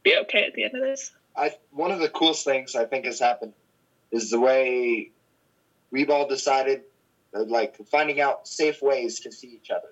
be 0.03 0.17
okay 0.23 0.45
at 0.45 0.53
the 0.53 0.63
end 0.63 0.75
of 0.75 0.81
this. 0.81 1.11
I 1.35 1.55
one 1.71 1.91
of 1.91 1.99
the 1.99 2.09
coolest 2.09 2.45
things 2.45 2.75
I 2.75 2.85
think 2.85 3.05
has 3.05 3.19
happened 3.19 3.53
is 4.11 4.29
the 4.29 4.39
way 4.39 5.11
we've 5.89 6.09
all 6.09 6.27
decided 6.27 6.81
like 7.33 7.77
finding 7.89 8.19
out 8.19 8.47
safe 8.47 8.81
ways 8.81 9.21
to 9.21 9.31
see 9.31 9.47
each 9.47 9.71
other 9.71 9.87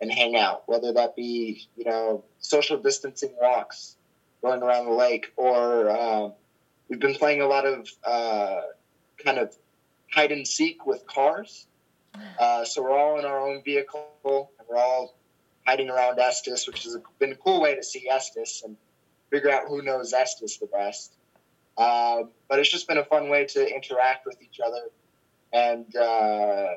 and 0.00 0.12
hang 0.12 0.36
out, 0.36 0.64
whether 0.66 0.92
that 0.92 1.16
be 1.16 1.66
you 1.76 1.84
know 1.84 2.24
social 2.38 2.76
distancing 2.78 3.34
walks, 3.40 3.96
going 4.42 4.62
around 4.62 4.86
the 4.86 4.92
lake, 4.92 5.32
or 5.36 5.90
um, 5.90 6.32
we've 6.88 7.00
been 7.00 7.14
playing 7.14 7.40
a 7.40 7.46
lot 7.46 7.64
of 7.64 7.88
uh, 8.04 8.60
kind 9.24 9.38
of 9.38 9.54
hide 10.12 10.32
and 10.32 10.46
seek 10.46 10.86
with 10.86 11.06
cars. 11.06 11.66
Uh, 12.38 12.64
so 12.64 12.82
we're 12.82 12.96
all 12.96 13.18
in 13.18 13.24
our 13.24 13.40
own 13.40 13.60
vehicle 13.64 14.06
and 14.24 14.68
we're 14.68 14.76
all 14.76 15.16
hiding 15.66 15.90
around 15.90 16.18
Estes, 16.18 16.66
which 16.66 16.84
has 16.84 16.96
been 17.18 17.32
a 17.32 17.36
cool 17.36 17.60
way 17.60 17.74
to 17.74 17.82
see 17.82 18.08
Estes 18.08 18.62
and 18.64 18.76
figure 19.30 19.50
out 19.50 19.68
who 19.68 19.82
knows 19.82 20.12
Estes 20.12 20.58
the 20.58 20.66
best. 20.66 21.14
Uh, 21.76 22.24
but 22.48 22.58
it's 22.58 22.70
just 22.70 22.86
been 22.86 22.98
a 22.98 23.04
fun 23.04 23.28
way 23.28 23.46
to 23.46 23.74
interact 23.74 24.26
with 24.26 24.40
each 24.40 24.60
other 24.64 24.90
and 25.52 25.96
uh, 25.96 26.74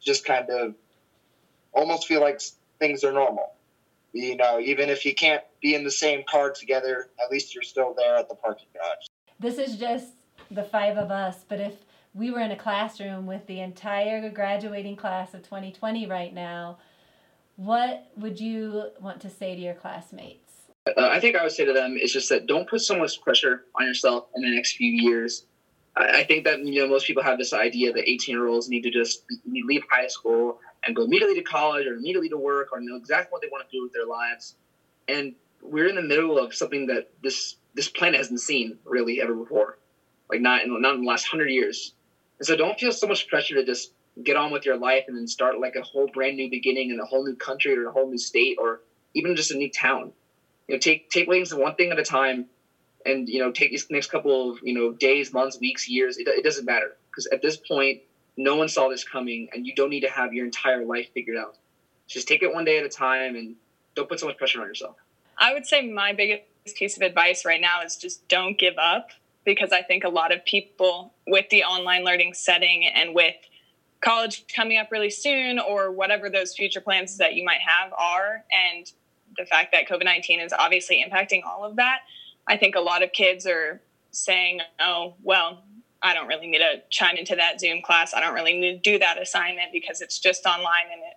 just 0.00 0.24
kind 0.24 0.50
of 0.50 0.74
almost 1.72 2.06
feel 2.06 2.20
like 2.20 2.40
things 2.78 3.04
are 3.04 3.12
normal. 3.12 3.54
You 4.12 4.36
know, 4.36 4.58
even 4.58 4.90
if 4.90 5.06
you 5.06 5.14
can't 5.14 5.42
be 5.62 5.74
in 5.74 5.84
the 5.84 5.90
same 5.90 6.24
car 6.28 6.50
together, 6.50 7.08
at 7.24 7.30
least 7.30 7.54
you're 7.54 7.62
still 7.62 7.94
there 7.96 8.16
at 8.16 8.28
the 8.28 8.34
parking 8.34 8.66
garage 8.74 9.06
this 9.40 9.58
is 9.58 9.76
just 9.76 10.12
the 10.50 10.62
five 10.62 10.98
of 10.98 11.10
us, 11.10 11.44
but 11.48 11.58
if 11.58 11.72
we 12.12 12.30
were 12.30 12.40
in 12.40 12.50
a 12.50 12.56
classroom 12.56 13.26
with 13.26 13.46
the 13.46 13.60
entire 13.60 14.28
graduating 14.30 14.96
class 14.96 15.32
of 15.32 15.42
2020 15.42 16.06
right 16.06 16.34
now, 16.34 16.78
what 17.60 18.06
would 18.16 18.40
you 18.40 18.86
want 19.00 19.20
to 19.20 19.28
say 19.28 19.54
to 19.54 19.60
your 19.60 19.74
classmates? 19.74 20.50
Uh, 20.86 21.08
I 21.10 21.20
think 21.20 21.36
I 21.36 21.42
would 21.42 21.52
say 21.52 21.66
to 21.66 21.74
them 21.74 21.98
is 21.98 22.10
just 22.10 22.30
that 22.30 22.46
don't 22.46 22.66
put 22.66 22.80
so 22.80 22.98
much 22.98 23.20
pressure 23.20 23.66
on 23.78 23.84
yourself 23.86 24.28
in 24.34 24.40
the 24.40 24.50
next 24.50 24.76
few 24.76 24.90
years. 24.90 25.44
I, 25.94 26.20
I 26.20 26.24
think 26.24 26.44
that 26.44 26.60
you 26.60 26.80
know 26.80 26.88
most 26.88 27.06
people 27.06 27.22
have 27.22 27.36
this 27.36 27.52
idea 27.52 27.92
that 27.92 28.08
18 28.08 28.34
year 28.34 28.48
olds 28.48 28.70
need 28.70 28.82
to 28.84 28.90
just 28.90 29.24
leave 29.46 29.82
high 29.90 30.06
school 30.06 30.58
and 30.86 30.96
go 30.96 31.02
immediately 31.02 31.34
to 31.34 31.42
college 31.42 31.86
or 31.86 31.92
immediately 31.92 32.30
to 32.30 32.38
work 32.38 32.68
or 32.72 32.80
know 32.80 32.96
exactly 32.96 33.28
what 33.30 33.42
they 33.42 33.48
want 33.52 33.68
to 33.68 33.76
do 33.76 33.82
with 33.82 33.92
their 33.92 34.06
lives. 34.06 34.54
And 35.06 35.34
we're 35.60 35.88
in 35.88 35.96
the 35.96 36.02
middle 36.02 36.38
of 36.38 36.54
something 36.54 36.86
that 36.86 37.10
this 37.22 37.56
this 37.74 37.88
planet 37.90 38.16
hasn't 38.16 38.40
seen 38.40 38.78
really 38.86 39.20
ever 39.20 39.34
before, 39.34 39.76
like 40.30 40.40
not 40.40 40.62
in 40.62 40.80
not 40.80 40.94
in 40.94 41.02
the 41.02 41.06
last 41.06 41.28
hundred 41.28 41.50
years. 41.50 41.92
And 42.38 42.46
so 42.46 42.56
don't 42.56 42.80
feel 42.80 42.90
so 42.90 43.06
much 43.06 43.28
pressure 43.28 43.56
to 43.56 43.64
just 43.66 43.92
get 44.24 44.36
on 44.36 44.50
with 44.50 44.64
your 44.64 44.76
life 44.76 45.04
and 45.08 45.16
then 45.16 45.26
start 45.26 45.58
like 45.58 45.76
a 45.76 45.82
whole 45.82 46.08
brand 46.12 46.36
new 46.36 46.48
beginning 46.48 46.90
in 46.90 47.00
a 47.00 47.04
whole 47.04 47.24
new 47.24 47.36
country 47.36 47.76
or 47.76 47.88
a 47.88 47.92
whole 47.92 48.08
new 48.08 48.18
state 48.18 48.56
or 48.58 48.80
even 49.14 49.36
just 49.36 49.50
a 49.50 49.56
new 49.56 49.70
town. 49.70 50.12
You 50.68 50.76
know, 50.76 50.78
take 50.78 51.08
take 51.10 51.28
things 51.28 51.54
one 51.54 51.74
thing 51.74 51.90
at 51.90 51.98
a 51.98 52.04
time, 52.04 52.46
and 53.04 53.28
you 53.28 53.40
know, 53.40 53.50
take 53.50 53.70
these 53.70 53.86
next 53.90 54.10
couple 54.10 54.50
of 54.50 54.58
you 54.62 54.74
know 54.74 54.92
days, 54.92 55.32
months, 55.32 55.58
weeks, 55.58 55.88
years. 55.88 56.16
It, 56.16 56.28
it 56.28 56.44
doesn't 56.44 56.64
matter 56.64 56.96
because 57.10 57.26
at 57.26 57.42
this 57.42 57.56
point, 57.56 58.02
no 58.36 58.54
one 58.54 58.68
saw 58.68 58.88
this 58.88 59.02
coming, 59.02 59.48
and 59.52 59.66
you 59.66 59.74
don't 59.74 59.90
need 59.90 60.00
to 60.00 60.10
have 60.10 60.32
your 60.32 60.44
entire 60.44 60.84
life 60.84 61.08
figured 61.12 61.36
out. 61.36 61.56
Just 62.06 62.28
take 62.28 62.42
it 62.42 62.52
one 62.52 62.64
day 62.64 62.78
at 62.78 62.84
a 62.84 62.88
time, 62.88 63.34
and 63.34 63.56
don't 63.94 64.08
put 64.08 64.20
so 64.20 64.26
much 64.26 64.36
pressure 64.36 64.60
on 64.60 64.68
yourself. 64.68 64.96
I 65.38 65.52
would 65.52 65.66
say 65.66 65.90
my 65.90 66.12
biggest 66.12 66.42
piece 66.76 66.96
of 66.96 67.02
advice 67.02 67.44
right 67.44 67.60
now 67.60 67.82
is 67.82 67.96
just 67.96 68.26
don't 68.28 68.58
give 68.58 68.78
up 68.78 69.08
because 69.44 69.72
I 69.72 69.82
think 69.82 70.04
a 70.04 70.08
lot 70.08 70.32
of 70.32 70.44
people 70.44 71.14
with 71.26 71.46
the 71.50 71.64
online 71.64 72.04
learning 72.04 72.34
setting 72.34 72.84
and 72.86 73.14
with 73.14 73.34
college 74.00 74.44
coming 74.54 74.78
up 74.78 74.90
really 74.90 75.10
soon 75.10 75.58
or 75.58 75.90
whatever 75.90 76.30
those 76.30 76.54
future 76.54 76.80
plans 76.80 77.16
that 77.18 77.34
you 77.34 77.44
might 77.44 77.60
have 77.60 77.92
are 77.92 78.44
and 78.52 78.92
the 79.38 79.44
fact 79.46 79.72
that 79.72 79.88
COVID-19 79.88 80.44
is 80.44 80.52
obviously 80.52 81.04
impacting 81.06 81.42
all 81.44 81.64
of 81.64 81.76
that 81.76 82.00
I 82.46 82.56
think 82.56 82.74
a 82.74 82.80
lot 82.80 83.02
of 83.02 83.12
kids 83.12 83.46
are 83.46 83.80
saying 84.10 84.60
oh 84.80 85.14
well 85.22 85.62
I 86.02 86.14
don't 86.14 86.26
really 86.26 86.46
need 86.46 86.58
to 86.58 86.82
chime 86.88 87.16
into 87.16 87.36
that 87.36 87.60
Zoom 87.60 87.82
class. 87.82 88.14
I 88.14 88.20
don't 88.20 88.34
really 88.34 88.58
need 88.58 88.82
to 88.82 88.90
do 88.90 88.98
that 89.00 89.20
assignment 89.20 89.72
because 89.72 90.00
it's 90.00 90.18
just 90.18 90.46
online 90.46 90.86
and 90.92 91.02
it 91.02 91.16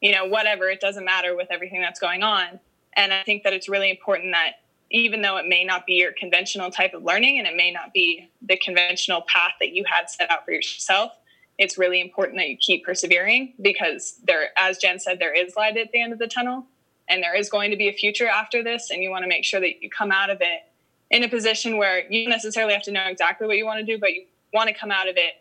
you 0.00 0.12
know 0.12 0.26
whatever. 0.26 0.68
It 0.68 0.80
doesn't 0.80 1.04
matter 1.04 1.36
with 1.36 1.48
everything 1.50 1.80
that's 1.80 2.00
going 2.00 2.22
on. 2.22 2.60
And 2.96 3.12
I 3.12 3.22
think 3.22 3.42
that 3.42 3.52
it's 3.52 3.68
really 3.68 3.90
important 3.90 4.32
that 4.32 4.60
even 4.90 5.22
though 5.22 5.36
it 5.38 5.46
may 5.48 5.64
not 5.64 5.86
be 5.86 5.94
your 5.94 6.12
conventional 6.12 6.70
type 6.70 6.94
of 6.94 7.02
learning 7.02 7.38
and 7.38 7.48
it 7.48 7.56
may 7.56 7.70
not 7.70 7.92
be 7.92 8.30
the 8.42 8.56
conventional 8.58 9.22
path 9.22 9.52
that 9.60 9.72
you 9.72 9.84
had 9.86 10.08
set 10.08 10.30
out 10.30 10.44
for 10.44 10.52
yourself, 10.52 11.12
it's 11.58 11.78
really 11.78 12.00
important 12.00 12.38
that 12.38 12.48
you 12.48 12.56
keep 12.56 12.84
persevering 12.84 13.54
because 13.60 14.18
there, 14.24 14.48
as 14.56 14.78
Jen 14.78 14.98
said, 14.98 15.18
there 15.18 15.34
is 15.34 15.56
light 15.56 15.76
at 15.76 15.92
the 15.92 16.00
end 16.00 16.12
of 16.12 16.18
the 16.18 16.26
tunnel 16.26 16.66
and 17.08 17.22
there 17.22 17.34
is 17.34 17.48
going 17.48 17.70
to 17.70 17.76
be 17.76 17.88
a 17.88 17.92
future 17.92 18.28
after 18.28 18.62
this. 18.62 18.90
And 18.90 19.02
you 19.02 19.10
want 19.10 19.22
to 19.22 19.28
make 19.28 19.44
sure 19.44 19.60
that 19.60 19.82
you 19.82 19.90
come 19.90 20.10
out 20.10 20.30
of 20.30 20.38
it 20.40 20.62
in 21.10 21.22
a 21.22 21.28
position 21.28 21.76
where 21.76 22.10
you 22.10 22.28
necessarily 22.28 22.72
have 22.72 22.82
to 22.84 22.92
know 22.92 23.04
exactly 23.06 23.46
what 23.46 23.56
you 23.56 23.64
want 23.64 23.78
to 23.78 23.86
do, 23.86 23.98
but 23.98 24.12
you 24.12 24.24
want 24.52 24.68
to 24.68 24.74
come 24.74 24.90
out 24.90 25.08
of 25.08 25.16
it, 25.16 25.34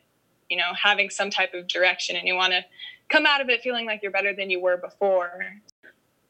you 0.49 0.57
know, 0.57 0.71
having 0.81 1.09
some 1.09 1.29
type 1.29 1.53
of 1.53 1.67
direction 1.67 2.15
and 2.15 2.27
you 2.27 2.35
want 2.35 2.53
to 2.53 2.63
come 3.09 3.25
out 3.25 3.41
of 3.41 3.49
it 3.49 3.61
feeling 3.61 3.85
like 3.85 4.01
you're 4.03 4.11
better 4.11 4.35
than 4.35 4.49
you 4.49 4.61
were 4.61 4.77
before. 4.77 5.45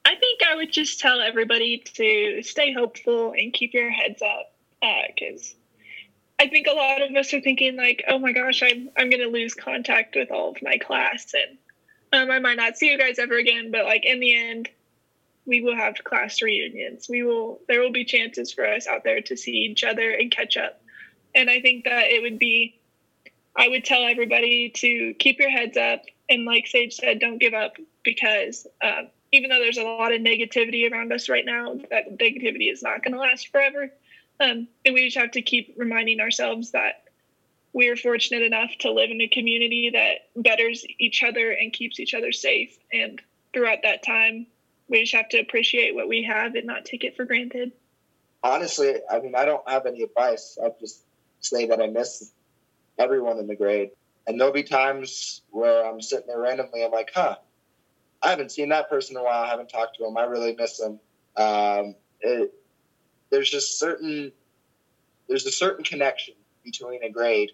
I 0.05 0.15
think 0.15 0.41
I 0.43 0.55
would 0.55 0.71
just 0.71 0.99
tell 0.99 1.21
everybody 1.21 1.79
to 1.95 2.41
stay 2.43 2.73
hopeful 2.73 3.33
and 3.37 3.53
keep 3.53 3.73
your 3.73 3.89
heads 3.89 4.21
up 4.21 4.53
uh, 4.81 5.07
I 6.43 6.49
think 6.49 6.67
a 6.67 6.73
lot 6.73 7.01
of 7.01 7.15
us 7.15 7.33
are 7.33 7.39
thinking 7.39 7.77
like, 7.77 8.03
oh 8.09 8.19
my 8.19 8.33
gosh, 8.33 8.61
I'm 8.61 8.89
I'm 8.97 9.09
gonna 9.09 9.27
lose 9.27 9.53
contact 9.53 10.13
with 10.13 10.29
all 10.29 10.49
of 10.49 10.61
my 10.61 10.77
class 10.77 11.33
and 11.33 11.57
um, 12.11 12.29
I 12.29 12.39
might 12.39 12.57
not 12.57 12.77
see 12.77 12.91
you 12.91 12.97
guys 12.97 13.17
ever 13.17 13.37
again. 13.37 13.71
But 13.71 13.85
like 13.85 14.03
in 14.03 14.19
the 14.19 14.35
end, 14.35 14.67
we 15.45 15.61
will 15.61 15.75
have 15.77 16.03
class 16.03 16.41
reunions. 16.41 17.07
We 17.09 17.23
will 17.23 17.61
there 17.69 17.79
will 17.79 17.93
be 17.93 18.03
chances 18.03 18.51
for 18.51 18.65
us 18.67 18.87
out 18.87 19.05
there 19.05 19.21
to 19.21 19.37
see 19.37 19.51
each 19.51 19.85
other 19.85 20.11
and 20.11 20.29
catch 20.29 20.57
up. 20.57 20.81
And 21.33 21.49
I 21.49 21.61
think 21.61 21.85
that 21.85 22.11
it 22.11 22.21
would 22.21 22.39
be 22.39 22.77
I 23.55 23.69
would 23.69 23.85
tell 23.85 24.05
everybody 24.05 24.69
to 24.75 25.13
keep 25.19 25.39
your 25.39 25.49
heads 25.49 25.77
up 25.77 26.01
and 26.29 26.43
like 26.43 26.67
Sage 26.67 26.95
said, 26.95 27.19
don't 27.19 27.37
give 27.37 27.53
up 27.53 27.77
because 28.03 28.67
uh, 28.81 29.03
even 29.31 29.49
though 29.49 29.59
there's 29.59 29.77
a 29.77 29.83
lot 29.83 30.11
of 30.11 30.19
negativity 30.19 30.91
around 30.91 31.13
us 31.13 31.29
right 31.29 31.45
now, 31.45 31.75
that 31.89 32.17
negativity 32.17 32.69
is 32.69 32.83
not 32.83 33.01
going 33.01 33.13
to 33.13 33.19
last 33.19 33.47
forever. 33.47 33.89
Um, 34.43 34.67
and 34.85 34.93
we 34.93 35.05
just 35.05 35.17
have 35.17 35.31
to 35.31 35.41
keep 35.41 35.73
reminding 35.77 36.19
ourselves 36.19 36.71
that 36.71 37.05
we 37.71 37.89
are 37.89 37.95
fortunate 37.95 38.43
enough 38.43 38.71
to 38.79 38.91
live 38.91 39.09
in 39.09 39.21
a 39.21 39.27
community 39.27 39.91
that 39.93 40.41
betters 40.41 40.85
each 40.99 41.23
other 41.23 41.51
and 41.51 41.71
keeps 41.71 41.99
each 41.99 42.13
other 42.13 42.31
safe. 42.31 42.77
And 42.91 43.21
throughout 43.53 43.79
that 43.83 44.03
time, 44.03 44.47
we 44.87 45.01
just 45.01 45.15
have 45.15 45.29
to 45.29 45.39
appreciate 45.39 45.95
what 45.95 46.07
we 46.07 46.23
have 46.23 46.55
and 46.55 46.67
not 46.67 46.85
take 46.85 47.03
it 47.03 47.15
for 47.15 47.25
granted. 47.25 47.71
Honestly, 48.43 48.95
I 49.09 49.19
mean, 49.19 49.33
I 49.35 49.45
don't 49.45 49.67
have 49.67 49.85
any 49.85 50.01
advice. 50.01 50.57
I'll 50.61 50.75
just 50.79 51.03
say 51.39 51.67
that 51.67 51.81
I 51.81 51.87
miss 51.87 52.31
everyone 52.99 53.39
in 53.39 53.47
the 53.47 53.55
grade. 53.55 53.91
And 54.27 54.39
there'll 54.39 54.53
be 54.53 54.63
times 54.63 55.41
where 55.51 55.85
I'm 55.85 56.01
sitting 56.01 56.27
there 56.27 56.39
randomly, 56.39 56.83
I'm 56.83 56.91
like, 56.91 57.11
huh, 57.13 57.37
I 58.21 58.29
haven't 58.29 58.51
seen 58.51 58.69
that 58.69 58.89
person 58.89 59.15
in 59.15 59.21
a 59.21 59.23
while. 59.23 59.43
I 59.43 59.47
haven't 59.47 59.69
talked 59.69 59.97
to 59.97 60.03
them. 60.03 60.17
I 60.17 60.23
really 60.23 60.55
miss 60.55 60.77
them. 60.77 60.99
Um, 61.35 61.95
it, 62.21 62.53
there's 63.33 63.49
just 63.49 63.79
certain, 63.79 64.31
there's 65.27 65.47
a 65.47 65.51
certain 65.51 65.83
connection 65.83 66.35
between 66.63 67.03
a 67.03 67.09
grade 67.09 67.49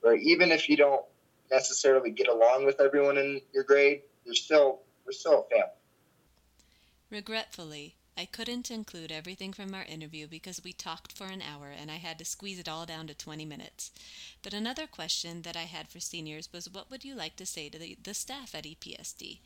where 0.00 0.14
even 0.14 0.52
if 0.52 0.68
you 0.68 0.76
don't 0.76 1.04
necessarily 1.50 2.12
get 2.12 2.28
along 2.28 2.64
with 2.64 2.80
everyone 2.80 3.18
in 3.18 3.40
your 3.52 3.64
grade, 3.64 4.02
you're 4.24 4.36
still, 4.36 4.82
we're 5.04 5.10
still 5.10 5.44
a 5.44 5.50
family. 5.50 5.74
Regretfully, 7.10 7.96
I 8.16 8.26
couldn't 8.26 8.70
include 8.70 9.10
everything 9.10 9.52
from 9.52 9.74
our 9.74 9.82
interview 9.82 10.28
because 10.28 10.62
we 10.62 10.72
talked 10.72 11.12
for 11.12 11.26
an 11.26 11.42
hour 11.42 11.70
and 11.70 11.90
I 11.90 11.96
had 11.96 12.16
to 12.20 12.24
squeeze 12.24 12.60
it 12.60 12.68
all 12.68 12.86
down 12.86 13.08
to 13.08 13.14
20 13.14 13.44
minutes. 13.44 13.90
But 14.40 14.54
another 14.54 14.86
question 14.86 15.42
that 15.42 15.56
I 15.56 15.62
had 15.62 15.88
for 15.88 15.98
seniors 15.98 16.48
was 16.52 16.68
what 16.68 16.90
would 16.90 17.04
you 17.04 17.16
like 17.16 17.34
to 17.36 17.46
say 17.46 17.68
to 17.68 17.78
the, 17.78 17.96
the 18.00 18.14
staff 18.14 18.54
at 18.54 18.64
EPSD? 18.64 19.38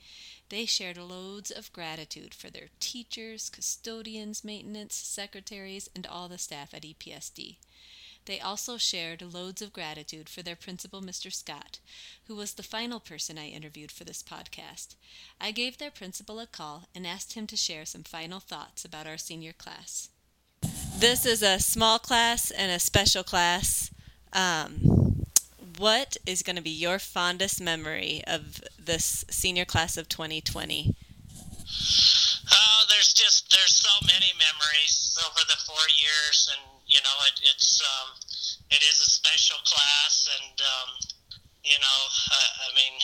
They 0.51 0.67
shared 0.67 0.99
loads 0.99 1.51
of 1.51 1.73
gratitude 1.73 2.35
for 2.35 2.51
their 2.51 2.69
teachers, 2.79 3.49
custodians, 3.49 4.45
maintenance, 4.45 4.95
secretaries, 4.95 5.89
and 5.95 6.07
all 6.07 6.29
the 6.29 6.37
staff 6.37 6.75
at 6.75 6.83
EPSD. 6.83 7.57
They 8.29 8.41
also 8.41 8.77
shared 8.77 9.23
loads 9.23 9.63
of 9.63 9.73
gratitude 9.73 10.29
for 10.29 10.43
their 10.43 10.55
principal, 10.55 11.01
Mr. 11.01 11.33
Scott, 11.33 11.79
who 12.27 12.37
was 12.37 12.53
the 12.53 12.63
final 12.63 13.01
person 13.01 13.39
I 13.39 13.49
interviewed 13.49 13.91
for 13.91 14.05
this 14.05 14.23
podcast. 14.23 14.97
I 15.41 15.51
gave 15.51 15.79
their 15.79 15.91
principal 15.91 16.39
a 16.39 16.47
call 16.47 16.89
and 16.95 17.07
asked 17.07 17.33
him 17.33 17.47
to 17.47 17.57
share 17.57 17.87
some 17.87 18.03
final 18.03 18.39
thoughts 18.39 18.85
about 18.85 19.07
our 19.07 19.17
senior 19.17 19.55
class. 19.55 20.11
This 20.99 21.25
is 21.25 21.43
a 21.43 21.59
small 21.59 21.99
class 21.99 22.51
and 22.51 22.71
a 22.71 22.79
special 22.79 23.25
class. 23.25 23.91
Um, 24.35 25.25
what 25.79 26.19
is 26.27 26.43
going 26.43 26.57
to 26.57 26.63
be 26.63 26.69
your 26.69 26.99
fondest 26.99 27.63
memory 27.63 28.21
of 28.27 28.63
this 28.79 29.25
senior 29.31 29.65
class 29.65 29.97
of 29.97 30.07
2020? 30.07 30.95
Oh, 32.53 32.85
there's 32.91 33.15
just 33.15 33.51
there's 33.51 33.77
so 33.77 34.07
many 34.07 34.33
memories 34.37 35.19
over 35.27 35.41
the 35.49 35.57
four 35.65 35.89
years, 35.97 36.51
and 36.53 36.78
you 36.89 37.01
know 37.05 37.17
it, 37.29 37.37
it's 37.45 37.81
um, 37.85 38.09
it 38.73 38.83
is 38.83 38.99
a 39.05 39.09
special 39.09 39.61
class, 39.65 40.29
and 40.41 40.57
um, 40.61 40.89
you 41.65 41.79
know 41.79 42.01
uh, 42.33 42.53
I 42.65 42.71
mean 42.75 42.97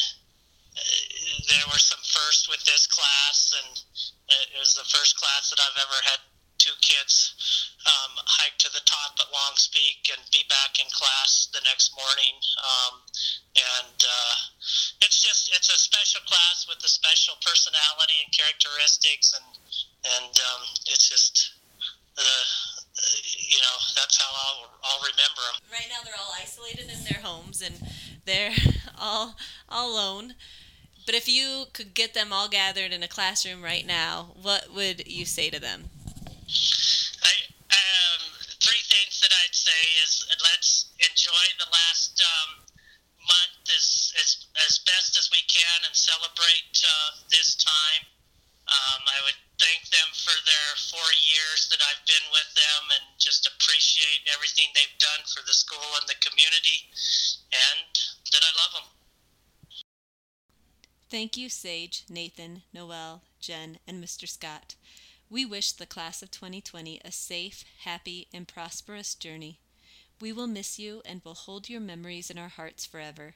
uh, 0.75 0.99
there 1.49 1.67
were 1.69 1.81
some 1.81 2.01
firsts 2.03 2.49
with 2.49 2.65
this 2.65 2.89
class, 2.89 3.55
and 3.61 3.73
it 4.53 4.59
was 4.59 4.75
the 4.75 4.89
first 4.89 5.21
class 5.21 5.53
that 5.53 5.61
I've 5.61 5.79
ever 5.79 6.01
had 6.09 6.21
two 6.57 6.75
kids 6.81 7.37
um, 7.85 8.17
hike 8.25 8.57
to 8.57 8.73
the 8.73 8.81
top 8.89 9.21
at 9.21 9.29
Longs 9.29 9.69
Peak 9.69 10.09
and 10.09 10.21
be 10.33 10.49
back 10.49 10.81
in 10.81 10.89
class 10.89 11.53
the 11.53 11.61
next 11.69 11.93
morning. 11.93 12.41
Um, 12.57 12.95
and 13.85 13.99
uh, 14.01 14.35
it's 15.05 15.21
just 15.21 15.53
it's 15.53 15.69
a 15.69 15.77
special 15.77 16.25
class 16.25 16.65
with 16.65 16.81
a 16.81 16.89
special 16.89 17.37
personality 17.45 18.17
and 18.25 18.33
characteristics, 18.33 19.37
and 19.37 19.49
and 20.17 20.33
um, 20.33 20.63
it's 20.89 21.05
just 21.05 21.53
the 22.17 22.33
you 23.23 23.59
know 23.59 23.77
that's 23.95 24.21
how 24.21 24.31
I'll 24.31 24.71
I'll 24.83 25.03
remember 25.03 25.43
them. 25.53 25.57
Right 25.73 25.89
now, 25.89 26.03
they're 26.05 26.19
all 26.19 26.35
isolated 26.41 26.91
in 26.91 27.05
their 27.05 27.23
homes 27.23 27.63
and 27.63 27.75
they're 28.25 28.53
all 28.99 29.37
all 29.69 29.93
alone. 29.93 30.35
But 31.07 31.15
if 31.15 31.29
you 31.29 31.67
could 31.73 31.93
get 31.93 32.15
them 32.15 32.33
all 32.33 32.49
gathered 32.49 32.93
in 32.93 33.03
a 33.03 33.09
classroom 33.09 33.63
right 33.63 33.87
now, 33.87 34.33
what 34.41 34.73
would 34.73 35.07
you 35.07 35.27
say 35.27 35.51
to 35.51 35.61
them? 35.61 35.93
I, 37.21 37.35
um, 37.69 38.21
three 38.57 38.81
things 38.89 39.21
that 39.21 39.29
I'd 39.45 39.55
say 39.55 39.83
is 40.01 40.25
let's 40.41 40.89
enjoy 40.97 41.45
the 41.61 41.69
last 41.69 42.17
um, 42.25 42.65
month 43.21 43.69
as, 43.69 44.13
as 44.17 44.47
as 44.65 44.81
best 44.89 45.17
as 45.21 45.29
we 45.29 45.45
can 45.45 45.85
and 45.85 45.95
celebrate 45.95 46.73
uh, 46.81 47.21
this 47.29 47.57
time. 47.61 48.09
Um, 48.65 49.01
I 49.05 49.21
would 49.29 49.37
thank 49.61 49.85
them 49.93 50.09
four 50.77 51.11
years 51.27 51.69
that 51.71 51.83
I've 51.83 52.05
been 52.07 52.27
with 52.31 52.51
them 52.55 52.83
and 52.95 53.05
just 53.19 53.47
appreciate 53.47 54.27
everything 54.33 54.71
they've 54.75 54.99
done 54.99 55.25
for 55.27 55.43
the 55.47 55.55
school 55.55 55.99
and 56.01 56.09
the 56.09 56.21
community, 56.21 56.91
and 57.53 57.91
that 58.33 58.43
I 58.43 58.53
love 58.59 58.73
them. 58.75 58.89
Thank 61.11 61.37
you, 61.37 61.49
Sage, 61.49 62.05
Nathan, 62.09 62.63
Noel, 62.73 63.23
Jen, 63.41 63.79
and 63.87 64.03
Mr. 64.03 64.29
Scott. 64.29 64.75
We 65.31 65.45
wish 65.45 65.73
the 65.73 65.87
class 65.87 66.23
of 66.23 66.31
2020 66.31 67.01
a 67.05 67.13
safe, 67.13 67.65
happy, 67.85 68.29
and 68.33 68.49
prosperous 68.49 69.15
journey. 69.15 69.59
We 70.21 70.33
will 70.33 70.47
miss 70.47 70.79
you 70.79 71.03
and 71.05 71.23
will 71.25 71.35
hold 71.35 71.69
your 71.69 71.81
memories 71.81 72.31
in 72.31 72.39
our 72.39 72.49
hearts 72.49 72.85
forever. 72.87 73.35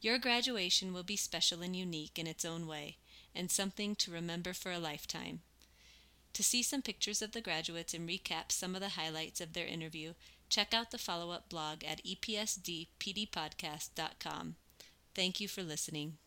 Your 0.00 0.18
graduation 0.18 0.92
will 0.92 1.02
be 1.02 1.16
special 1.16 1.62
and 1.62 1.76
unique 1.76 2.18
in 2.18 2.26
its 2.26 2.44
own 2.44 2.66
way, 2.66 2.96
and 3.34 3.50
something 3.50 3.94
to 3.96 4.10
remember 4.10 4.52
for 4.52 4.72
a 4.72 4.78
lifetime. 4.78 5.42
To 6.34 6.42
see 6.42 6.62
some 6.62 6.82
pictures 6.82 7.22
of 7.22 7.32
the 7.32 7.40
graduates 7.40 7.92
and 7.92 8.08
recap 8.08 8.52
some 8.52 8.74
of 8.74 8.80
the 8.80 8.90
highlights 8.90 9.40
of 9.40 9.52
their 9.52 9.66
interview, 9.66 10.14
check 10.48 10.72
out 10.72 10.90
the 10.90 10.98
follow 10.98 11.30
up 11.30 11.48
blog 11.48 11.84
at 11.84 12.02
epsdpdpodcast.com. 12.04 14.56
Thank 15.14 15.40
you 15.40 15.48
for 15.48 15.62
listening. 15.62 16.18